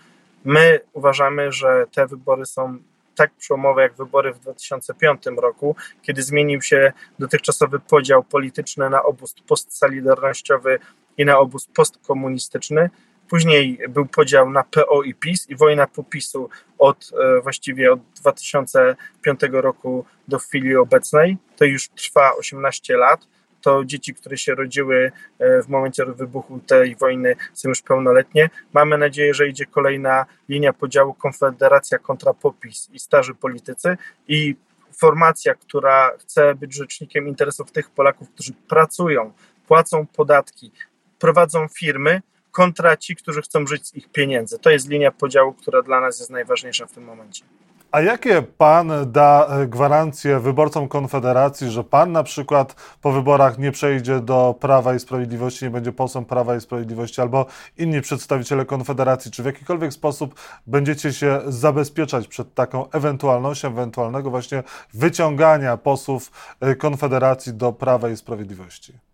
My 0.44 0.80
uważamy, 0.92 1.52
że 1.52 1.86
te 1.94 2.06
wybory 2.06 2.46
są 2.46 2.78
tak 3.16 3.30
przełomowe 3.34 3.82
jak 3.82 3.94
wybory 3.94 4.32
w 4.32 4.38
2005 4.38 5.22
roku, 5.36 5.76
kiedy 6.02 6.22
zmienił 6.22 6.62
się 6.62 6.92
dotychczasowy 7.18 7.78
podział 7.78 8.22
polityczny 8.22 8.90
na 8.90 9.02
obóz 9.02 9.34
postsolidarnościowy 9.48 10.78
i 11.18 11.24
na 11.24 11.38
obóz 11.38 11.66
postkomunistyczny 11.74 12.90
Później 13.30 13.78
był 13.88 14.06
podział 14.06 14.50
na 14.50 14.64
PO 14.64 15.02
i 15.02 15.14
PiS 15.14 15.50
i 15.50 15.56
wojna 15.56 15.86
popisu 15.86 16.48
od 16.78 17.10
właściwie 17.42 17.92
od 17.92 18.00
2005 18.00 19.40
roku 19.52 20.04
do 20.28 20.38
chwili 20.38 20.76
obecnej. 20.76 21.36
To 21.56 21.64
już 21.64 21.88
trwa 21.88 22.36
18 22.36 22.96
lat 22.96 23.26
to 23.60 23.84
dzieci, 23.84 24.14
które 24.14 24.36
się 24.36 24.54
rodziły 24.54 25.12
w 25.40 25.68
momencie 25.68 26.06
wybuchu 26.06 26.60
tej 26.66 26.96
wojny, 26.96 27.36
są 27.54 27.68
już 27.68 27.82
pełnoletnie. 27.82 28.50
Mamy 28.72 28.98
nadzieję, 28.98 29.34
że 29.34 29.48
idzie 29.48 29.66
kolejna 29.66 30.26
linia 30.48 30.72
podziału 30.72 31.14
Konfederacja 31.14 31.98
kontra 31.98 32.34
popis 32.34 32.90
i 32.92 32.98
starzy 32.98 33.34
politycy 33.34 33.96
i 34.28 34.56
formacja, 34.92 35.54
która 35.54 36.10
chce 36.18 36.54
być 36.54 36.74
rzecznikiem 36.74 37.28
interesów 37.28 37.72
tych 37.72 37.90
Polaków, 37.90 38.30
którzy 38.30 38.52
pracują, 38.68 39.32
płacą 39.66 40.06
podatki, 40.06 40.72
prowadzą 41.18 41.68
firmy, 41.68 42.22
kontra 42.50 42.96
ci, 42.96 43.16
którzy 43.16 43.42
chcą 43.42 43.66
żyć 43.66 43.86
z 43.86 43.94
ich 43.94 44.08
pieniędzy. 44.08 44.58
To 44.58 44.70
jest 44.70 44.88
linia 44.88 45.10
podziału, 45.12 45.52
która 45.52 45.82
dla 45.82 46.00
nas 46.00 46.18
jest 46.18 46.30
najważniejsza 46.30 46.86
w 46.86 46.92
tym 46.92 47.04
momencie. 47.04 47.44
A 47.92 48.00
jakie 48.00 48.42
pan 48.42 48.92
da 49.12 49.46
e, 49.46 49.66
gwarancje 49.66 50.40
wyborcom 50.40 50.88
Konfederacji, 50.88 51.70
że 51.70 51.84
pan 51.84 52.12
na 52.12 52.22
przykład 52.22 52.74
po 53.00 53.12
wyborach 53.12 53.58
nie 53.58 53.72
przejdzie 53.72 54.20
do 54.20 54.54
Prawa 54.60 54.94
i 54.94 55.00
Sprawiedliwości, 55.00 55.64
nie 55.64 55.70
będzie 55.70 55.92
posłem 55.92 56.24
Prawa 56.24 56.56
i 56.56 56.60
Sprawiedliwości, 56.60 57.20
albo 57.20 57.46
inni 57.78 58.00
przedstawiciele 58.00 58.64
Konfederacji? 58.64 59.30
Czy 59.30 59.42
w 59.42 59.46
jakikolwiek 59.46 59.92
sposób 59.92 60.34
będziecie 60.66 61.12
się 61.12 61.40
zabezpieczać 61.46 62.28
przed 62.28 62.54
taką 62.54 62.90
ewentualnością, 62.90 63.68
ewentualnego 63.68 64.30
właśnie 64.30 64.62
wyciągania 64.94 65.76
posłów 65.76 66.30
e, 66.60 66.74
Konfederacji 66.74 67.54
do 67.54 67.72
Prawa 67.72 68.08
i 68.08 68.16
Sprawiedliwości? 68.16 69.09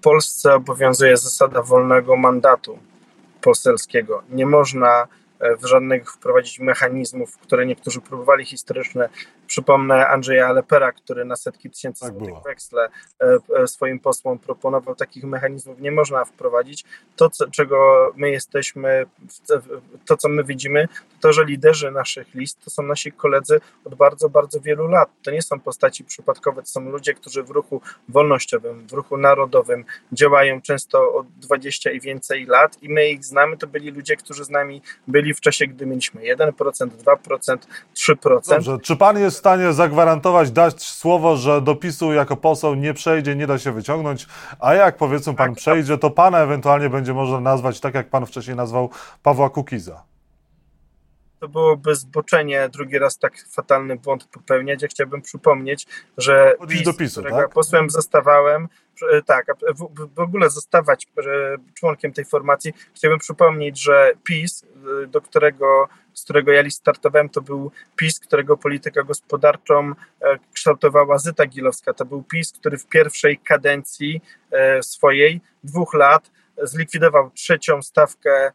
Polsce 0.00 0.54
obowiązuje 0.54 1.16
zasada 1.16 1.62
wolnego 1.62 2.16
mandatu 2.16 2.78
poselskiego. 3.40 4.22
Nie 4.30 4.46
można 4.46 5.06
w 5.60 5.66
żadnych 5.66 6.12
wprowadzić 6.12 6.60
mechanizmów, 6.60 7.38
które 7.38 7.66
niektórzy 7.66 8.00
próbowali 8.00 8.44
historyczne. 8.44 9.08
Przypomnę 9.46 10.08
Andrzeja 10.08 10.52
Lepera, 10.52 10.92
który 10.92 11.24
na 11.24 11.36
setki 11.36 11.70
tysięcy 11.70 12.00
tak 12.00 12.14
złotych 12.14 12.34
weksle 12.44 12.88
e, 13.20 13.38
e, 13.56 13.66
swoim 13.66 13.98
posłom 13.98 14.38
proponował. 14.38 14.94
Takich 14.94 15.24
mechanizmów 15.24 15.80
nie 15.80 15.92
można 15.92 16.24
wprowadzić. 16.24 16.84
To, 17.16 17.30
co, 17.30 17.50
czego 17.50 18.10
my 18.16 18.30
jesteśmy, 18.30 19.06
to, 20.06 20.16
co 20.16 20.28
my 20.28 20.44
widzimy, 20.44 20.88
to, 21.20 21.30
to, 21.30 21.34
że 21.34 21.44
liderzy 21.44 21.90
naszych 21.90 22.34
list 22.34 22.64
to 22.64 22.70
są 22.70 22.82
nasi 22.82 23.12
koledzy 23.12 23.60
od 23.84 23.94
bardzo, 23.94 24.28
bardzo 24.28 24.60
wielu 24.60 24.88
lat. 24.88 25.08
To 25.22 25.30
nie 25.30 25.42
są 25.42 25.60
postaci 25.60 26.04
przypadkowe, 26.04 26.62
to 26.62 26.68
są 26.68 26.80
ludzie, 26.80 27.14
którzy 27.14 27.42
w 27.42 27.50
ruchu 27.50 27.80
wolnościowym, 28.08 28.86
w 28.86 28.92
ruchu 28.92 29.16
narodowym 29.16 29.84
działają 30.12 30.60
często 30.60 31.14
od 31.14 31.26
20 31.28 31.90
i 31.90 32.00
więcej 32.00 32.46
lat 32.46 32.82
i 32.82 32.88
my 32.88 33.10
ich 33.10 33.24
znamy. 33.24 33.56
To 33.56 33.66
byli 33.66 33.90
ludzie, 33.90 34.16
którzy 34.16 34.44
z 34.44 34.50
nami 34.50 34.82
byli 35.06 35.29
w 35.34 35.40
czasie, 35.40 35.66
gdy 35.66 35.86
mieliśmy 35.86 36.20
1%, 36.20 36.52
2%, 36.52 37.58
3%. 37.94 38.50
Dobrze. 38.50 38.78
Czy 38.82 38.96
pan 38.96 39.18
jest 39.18 39.36
w 39.36 39.38
stanie 39.38 39.72
zagwarantować, 39.72 40.50
dać 40.50 40.82
słowo, 40.82 41.36
że 41.36 41.60
do 41.60 41.74
PiSu 41.74 42.12
jako 42.12 42.36
poseł 42.36 42.74
nie 42.74 42.94
przejdzie, 42.94 43.36
nie 43.36 43.46
da 43.46 43.58
się 43.58 43.72
wyciągnąć, 43.72 44.26
a 44.60 44.74
jak 44.74 44.96
powiedzmy 44.96 45.34
pan 45.34 45.48
tak, 45.48 45.56
przejdzie, 45.56 45.98
to 45.98 46.10
pana 46.10 46.38
ewentualnie 46.38 46.90
będzie 46.90 47.14
można 47.14 47.40
nazwać 47.40 47.80
tak, 47.80 47.94
jak 47.94 48.08
pan 48.10 48.26
wcześniej 48.26 48.56
nazwał 48.56 48.90
Pawła 49.22 49.50
Kukiza? 49.50 50.09
To 51.40 51.48
byłoby 51.48 51.94
zboczenie 51.94 52.68
drugi 52.68 52.98
raz 52.98 53.18
tak 53.18 53.32
fatalny 53.48 53.96
błąd 53.96 54.24
popełniać. 54.24 54.82
Ja 54.82 54.88
chciałbym 54.88 55.22
przypomnieć, 55.22 55.86
że 56.18 56.54
PiS, 56.68 56.82
do 56.82 56.94
PiSu, 56.94 57.20
którego 57.20 57.36
tak? 57.36 57.50
posłem 57.50 57.90
zostawałem, 57.90 58.68
e, 59.12 59.22
tak, 59.22 59.46
w, 60.16 60.20
ogóle 60.20 60.50
zostawać 60.50 61.06
e, 61.18 61.20
członkiem 61.74 62.12
tej 62.12 62.24
formacji, 62.24 62.72
chciałbym 62.94 63.18
przypomnieć, 63.18 63.82
że 63.82 64.12
PiS, 64.24 64.64
e, 65.02 65.06
do 65.06 65.20
którego 65.20 65.88
z 66.14 66.24
którego 66.24 66.52
ja 66.52 66.62
list 66.62 66.78
startowałem, 66.78 67.28
to 67.28 67.40
był 67.40 67.70
PiS, 67.96 68.20
którego 68.20 68.56
politykę 68.56 69.04
gospodarczą 69.04 69.92
kształtowała 70.52 71.18
Zyta 71.18 71.46
Gilowska. 71.46 71.94
To 71.94 72.04
był 72.04 72.22
PiS, 72.22 72.52
który 72.52 72.78
w 72.78 72.86
pierwszej 72.86 73.38
kadencji 73.38 74.20
swojej, 74.82 75.40
dwóch 75.64 75.94
lat, 75.94 76.30
zlikwidował 76.62 77.30
trzecią 77.30 77.82
stawkę 77.82 78.30
E, 78.40 78.52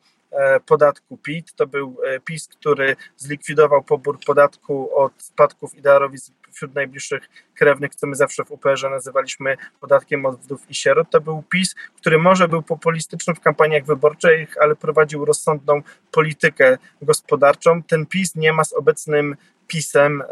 podatku 0.65 1.17
PIT. 1.17 1.53
To 1.55 1.67
był 1.67 1.97
e, 2.03 2.19
PiS, 2.19 2.47
który 2.47 2.95
zlikwidował 3.17 3.83
pobór 3.83 4.19
podatku 4.25 4.95
od 4.95 5.13
spadków 5.17 5.75
i 5.75 5.81
darowizn 5.81 6.33
wśród 6.55 6.75
najbliższych 6.75 7.29
krewnych, 7.55 7.95
co 7.95 8.07
my 8.07 8.15
zawsze 8.15 8.43
w 8.45 8.51
UPR 8.51 8.91
nazywaliśmy 8.91 9.57
podatkiem 9.81 10.25
od 10.25 10.39
wdów 10.39 10.69
i 10.69 10.75
sierot. 10.75 11.09
To 11.09 11.21
był 11.21 11.43
PiS, 11.49 11.75
który 11.95 12.17
może 12.17 12.47
był 12.47 12.61
populistyczny 12.61 13.35
w 13.35 13.39
kampaniach 13.39 13.85
wyborczych, 13.85 14.55
ale 14.61 14.75
prowadził 14.75 15.25
rozsądną 15.25 15.81
politykę 16.11 16.77
gospodarczą. 17.01 17.83
Ten 17.83 18.05
PiS 18.05 18.35
nie 18.35 18.53
ma 18.53 18.63
z 18.63 18.73
obecnym 18.73 19.35
pisem 19.67 20.21
e, 20.21 20.25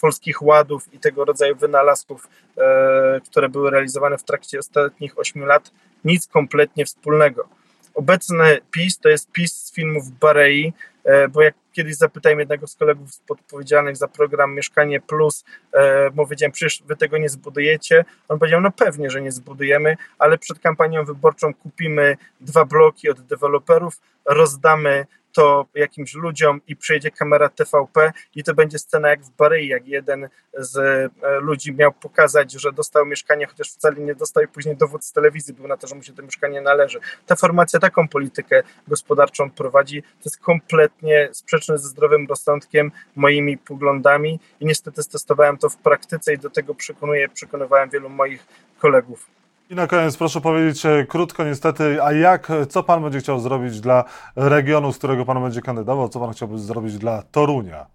polskich 0.00 0.42
ładów 0.42 0.94
i 0.94 0.98
tego 0.98 1.24
rodzaju 1.24 1.56
wynalazków, 1.56 2.28
e, 2.58 3.20
które 3.30 3.48
były 3.48 3.70
realizowane 3.70 4.18
w 4.18 4.24
trakcie 4.24 4.58
ostatnich 4.58 5.18
ośmiu 5.18 5.44
lat, 5.44 5.72
nic 6.04 6.26
kompletnie 6.26 6.84
wspólnego 6.84 7.57
obecny 7.98 8.58
PiS 8.70 8.98
to 8.98 9.08
jest 9.08 9.32
PiS 9.32 9.52
z 9.52 9.74
filmów 9.74 10.10
Barei, 10.10 10.72
e, 11.04 11.28
bo 11.28 11.42
jak 11.42 11.54
kiedyś 11.72 11.96
zapytałem 11.96 12.38
jednego 12.38 12.66
z 12.66 12.76
kolegów 12.76 13.10
odpowiedzialnych 13.28 13.96
za 13.96 14.08
program 14.08 14.54
Mieszkanie 14.54 15.00
Plus, 15.00 15.44
e, 15.72 16.10
powiedziałem, 16.10 16.52
przecież 16.52 16.82
wy 16.86 16.96
tego 16.96 17.18
nie 17.18 17.28
zbudujecie. 17.28 18.04
On 18.28 18.38
powiedział, 18.38 18.60
no 18.60 18.70
pewnie, 18.70 19.10
że 19.10 19.22
nie 19.22 19.32
zbudujemy, 19.32 19.96
ale 20.18 20.38
przed 20.38 20.58
kampanią 20.58 21.04
wyborczą 21.04 21.54
kupimy 21.54 22.16
dwa 22.40 22.64
bloki 22.64 23.10
od 23.10 23.20
deweloperów, 23.20 24.00
rozdamy 24.24 25.06
to 25.38 25.66
jakimś 25.74 26.14
ludziom 26.14 26.60
i 26.68 26.76
przyjedzie 26.76 27.10
kamera 27.10 27.48
TVP 27.48 28.12
i 28.34 28.44
to 28.44 28.54
będzie 28.54 28.78
scena 28.78 29.08
jak 29.08 29.22
w 29.22 29.30
Barei, 29.30 29.68
jak 29.68 29.88
jeden 29.88 30.28
z 30.54 30.76
e, 30.76 31.10
ludzi 31.40 31.72
miał 31.72 31.92
pokazać, 31.92 32.52
że 32.52 32.72
dostał 32.72 33.06
mieszkanie, 33.06 33.46
chociaż 33.46 33.70
wcale 33.70 33.96
nie 33.96 34.14
dostał 34.14 34.44
i 34.44 34.48
później 34.48 34.76
dowód 34.76 35.04
z 35.04 35.12
telewizji 35.12 35.54
był 35.54 35.68
na 35.68 35.76
to, 35.76 35.86
że 35.86 35.94
mu 35.94 36.02
się 36.02 36.12
to 36.12 36.22
mieszkanie 36.22 36.60
należy. 36.60 37.00
Ta 37.26 37.36
formacja 37.36 37.80
taką 37.80 38.08
politykę 38.08 38.62
gospodarczą 38.88 39.50
prowadzi, 39.50 40.02
to 40.02 40.24
jest 40.24 40.40
kompletnie 40.40 41.28
sprzeczne 41.32 41.78
ze 41.78 41.88
zdrowym 41.88 42.26
rozsądkiem, 42.28 42.92
moimi 43.16 43.58
poglądami 43.58 44.40
i 44.60 44.66
niestety 44.66 45.02
stestowałem 45.02 45.58
to 45.58 45.68
w 45.68 45.76
praktyce 45.76 46.34
i 46.34 46.38
do 46.38 46.50
tego 46.50 46.74
przekonuję, 46.74 47.28
przekonywałem 47.28 47.90
wielu 47.90 48.08
moich 48.08 48.46
kolegów. 48.78 49.37
I 49.70 49.74
na 49.74 49.86
koniec 49.86 50.16
proszę 50.16 50.40
powiedzieć 50.40 50.86
e, 50.86 51.06
krótko 51.08 51.44
niestety, 51.44 52.02
a 52.02 52.12
jak, 52.12 52.48
co 52.68 52.82
pan 52.82 53.02
będzie 53.02 53.18
chciał 53.18 53.40
zrobić 53.40 53.80
dla 53.80 54.04
regionu, 54.36 54.92
z 54.92 54.98
którego 54.98 55.24
pan 55.24 55.42
będzie 55.42 55.62
kandydował, 55.62 56.08
co 56.08 56.20
pan 56.20 56.32
chciałby 56.32 56.58
zrobić 56.58 56.98
dla 56.98 57.22
Torunia? 57.22 57.86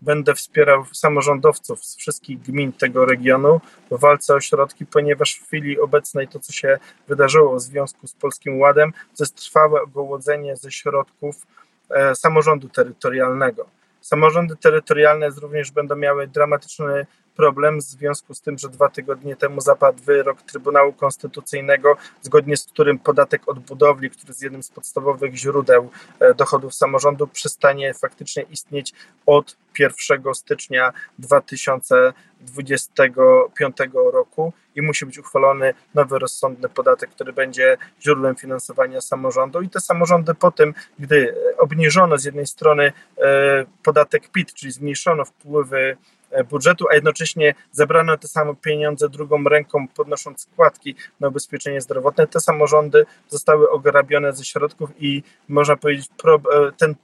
Będę 0.00 0.34
wspierał 0.34 0.84
samorządowców 0.92 1.84
z 1.84 1.96
wszystkich 1.96 2.42
gmin 2.42 2.72
tego 2.72 3.04
regionu 3.04 3.60
w 3.90 4.00
walce 4.00 4.34
o 4.34 4.40
środki, 4.40 4.86
ponieważ 4.86 5.34
w 5.34 5.46
chwili 5.46 5.80
obecnej 5.80 6.28
to, 6.28 6.40
co 6.40 6.52
się 6.52 6.78
wydarzyło 7.08 7.56
w 7.56 7.60
związku 7.60 8.06
z 8.06 8.14
Polskim 8.14 8.60
Ładem, 8.60 8.92
to 8.92 9.24
jest 9.24 9.34
trwałe 9.34 9.82
ogołodzenie 9.82 10.56
ze 10.56 10.70
środków 10.70 11.46
e, 11.90 12.14
samorządu 12.14 12.68
terytorialnego. 12.68 13.79
Samorządy 14.00 14.56
terytorialne 14.56 15.30
również 15.30 15.70
będą 15.70 15.96
miały 15.96 16.26
dramatyczny 16.26 17.06
problem 17.36 17.78
w 17.78 17.82
związku 17.82 18.34
z 18.34 18.40
tym, 18.40 18.58
że 18.58 18.68
dwa 18.68 18.88
tygodnie 18.88 19.36
temu 19.36 19.60
zapadł 19.60 20.02
wyrok 20.02 20.42
Trybunału 20.42 20.92
Konstytucyjnego, 20.92 21.96
zgodnie 22.22 22.56
z 22.56 22.64
którym 22.64 22.98
podatek 22.98 23.42
od 23.46 23.58
budowli, 23.58 24.10
który 24.10 24.30
jest 24.30 24.42
jednym 24.42 24.62
z 24.62 24.70
podstawowych 24.70 25.36
źródeł 25.36 25.90
e, 26.20 26.34
dochodów 26.34 26.74
samorządu, 26.74 27.26
przestanie 27.26 27.94
faktycznie 27.94 28.42
istnieć 28.42 28.92
od 29.26 29.56
1 29.78 30.34
stycznia 30.34 30.92
2025 31.18 33.76
roku 34.12 34.52
i 34.76 34.82
musi 34.82 35.06
być 35.06 35.18
uchwalony 35.18 35.74
nowy 35.94 36.18
rozsądny 36.18 36.68
podatek, 36.68 37.10
który 37.10 37.32
będzie 37.32 37.76
źródłem 38.02 38.36
finansowania 38.36 39.00
samorządu. 39.00 39.62
I 39.62 39.68
te 39.68 39.80
samorządy 39.80 40.34
po 40.34 40.50
tym, 40.50 40.74
gdy 40.98 41.34
obniżono 41.60 42.18
z 42.18 42.24
jednej 42.24 42.46
strony 42.46 42.92
e, 43.18 43.64
podatek 43.82 44.28
PIT, 44.28 44.54
czyli 44.54 44.72
zmniejszono 44.72 45.24
wpływy 45.24 45.96
E, 46.30 46.44
budżetu, 46.44 46.86
a 46.90 46.94
jednocześnie 46.94 47.54
zabrano 47.72 48.16
te 48.16 48.28
same 48.28 48.54
pieniądze 48.54 49.08
drugą 49.08 49.44
ręką, 49.44 49.88
podnosząc 49.88 50.40
składki 50.40 50.94
na 51.20 51.28
ubezpieczenie 51.28 51.80
zdrowotne. 51.80 52.26
Te 52.26 52.40
samorządy 52.40 53.06
zostały 53.28 53.70
ograbione 53.70 54.32
ze 54.32 54.44
środków 54.44 54.90
i 54.98 55.22
można 55.48 55.76
powiedzieć, 55.76 56.08
e, 56.24 56.72
ten 56.72 56.94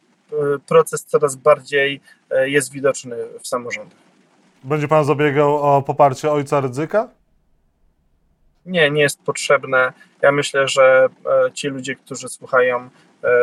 proces 0.66 1.04
coraz 1.04 1.36
bardziej 1.36 2.00
jest 2.44 2.72
widoczny 2.72 3.16
w 3.40 3.48
samorządach. 3.48 3.98
Będzie 4.64 4.88
pan 4.88 5.04
zabiegał 5.04 5.56
o 5.56 5.82
poparcie 5.82 6.30
ojca 6.30 6.60
Rydzyka? 6.60 7.08
Nie, 8.66 8.90
nie 8.90 9.02
jest 9.02 9.22
potrzebne. 9.22 9.92
Ja 10.22 10.32
myślę, 10.32 10.68
że 10.68 11.08
ci 11.54 11.68
ludzie, 11.68 11.94
którzy 11.94 12.28
słuchają 12.28 12.90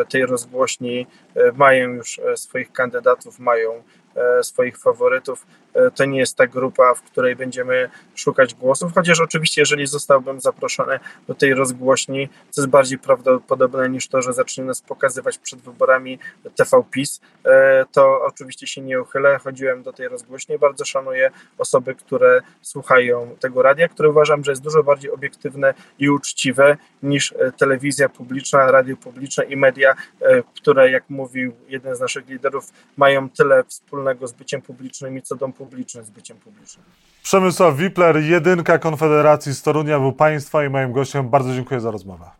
tej 0.08 0.26
rozgłośni, 0.26 1.06
mają 1.54 1.88
już 1.88 2.20
swoich 2.34 2.72
kandydatów, 2.72 3.38
mają 3.38 3.82
swoich 4.42 4.78
faworytów. 4.78 5.46
E, 5.74 5.90
to 5.90 6.04
nie 6.04 6.18
jest 6.18 6.36
ta 6.36 6.46
grupa, 6.46 6.94
w 6.94 7.02
której 7.02 7.36
będziemy 7.36 7.88
szukać 8.14 8.54
głosów, 8.54 8.92
chociaż 8.94 9.20
oczywiście, 9.20 9.62
jeżeli 9.62 9.86
zostałbym 9.86 10.40
zaproszony 10.40 11.00
do 11.28 11.34
tej 11.34 11.54
rozgłośni, 11.54 12.28
co 12.50 12.60
jest 12.60 12.70
bardziej 12.70 12.98
prawdopodobne 12.98 13.88
niż 13.88 14.08
to, 14.08 14.22
że 14.22 14.32
zacznie 14.32 14.64
nas 14.64 14.82
pokazywać 14.82 15.38
przed 15.38 15.60
wyborami 15.60 16.18
TV 16.56 16.82
PiS, 16.90 17.20
e, 17.44 17.84
to 17.92 18.22
oczywiście 18.24 18.66
się 18.66 18.80
nie 18.80 19.00
uchylę. 19.00 19.38
Chodziłem 19.38 19.82
do 19.82 19.92
tej 19.92 20.08
rozgłośni, 20.08 20.58
bardzo 20.58 20.84
szanuję 20.84 21.30
osoby, 21.58 21.94
które 21.94 22.40
słuchają 22.62 23.36
tego 23.40 23.62
radia, 23.62 23.88
które 23.88 24.10
uważam, 24.10 24.44
że 24.44 24.52
jest 24.52 24.62
dużo 24.62 24.82
bardziej 24.82 25.10
obiektywne 25.10 25.74
i 25.98 26.10
uczciwe 26.10 26.76
niż 27.02 27.32
e, 27.32 27.52
telewizja 27.52 28.08
publiczna, 28.08 28.70
radio 28.70 28.96
publiczne 28.96 29.44
i 29.44 29.56
media, 29.56 29.94
które, 30.56 30.90
jak 30.90 31.10
mówił 31.10 31.52
jeden 31.68 31.96
z 31.96 32.00
naszych 32.00 32.28
liderów, 32.28 32.72
mają 32.96 33.30
tyle 33.30 33.64
wspólnego 33.64 34.26
z 34.26 34.32
byciem 34.32 34.62
publicznym 34.62 35.18
i 35.18 35.22
co 35.22 35.36
dom 35.36 35.52
publiczny 35.64 36.04
z 36.04 36.10
byciem 36.10 36.36
publicznym. 36.36 36.86
Przemysław 37.22 37.76
Wipler, 37.76 38.16
jedynka 38.16 38.78
Konfederacji 38.78 39.54
z 39.54 39.62
Torunia, 39.62 39.98
był 39.98 40.12
Państwa 40.12 40.64
i 40.64 40.68
moim 40.68 40.92
gościem. 40.92 41.28
Bardzo 41.28 41.54
dziękuję 41.54 41.80
za 41.80 41.90
rozmowę. 41.90 42.30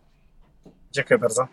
Dziękuję 0.91 1.17
bardzo. 1.17 1.47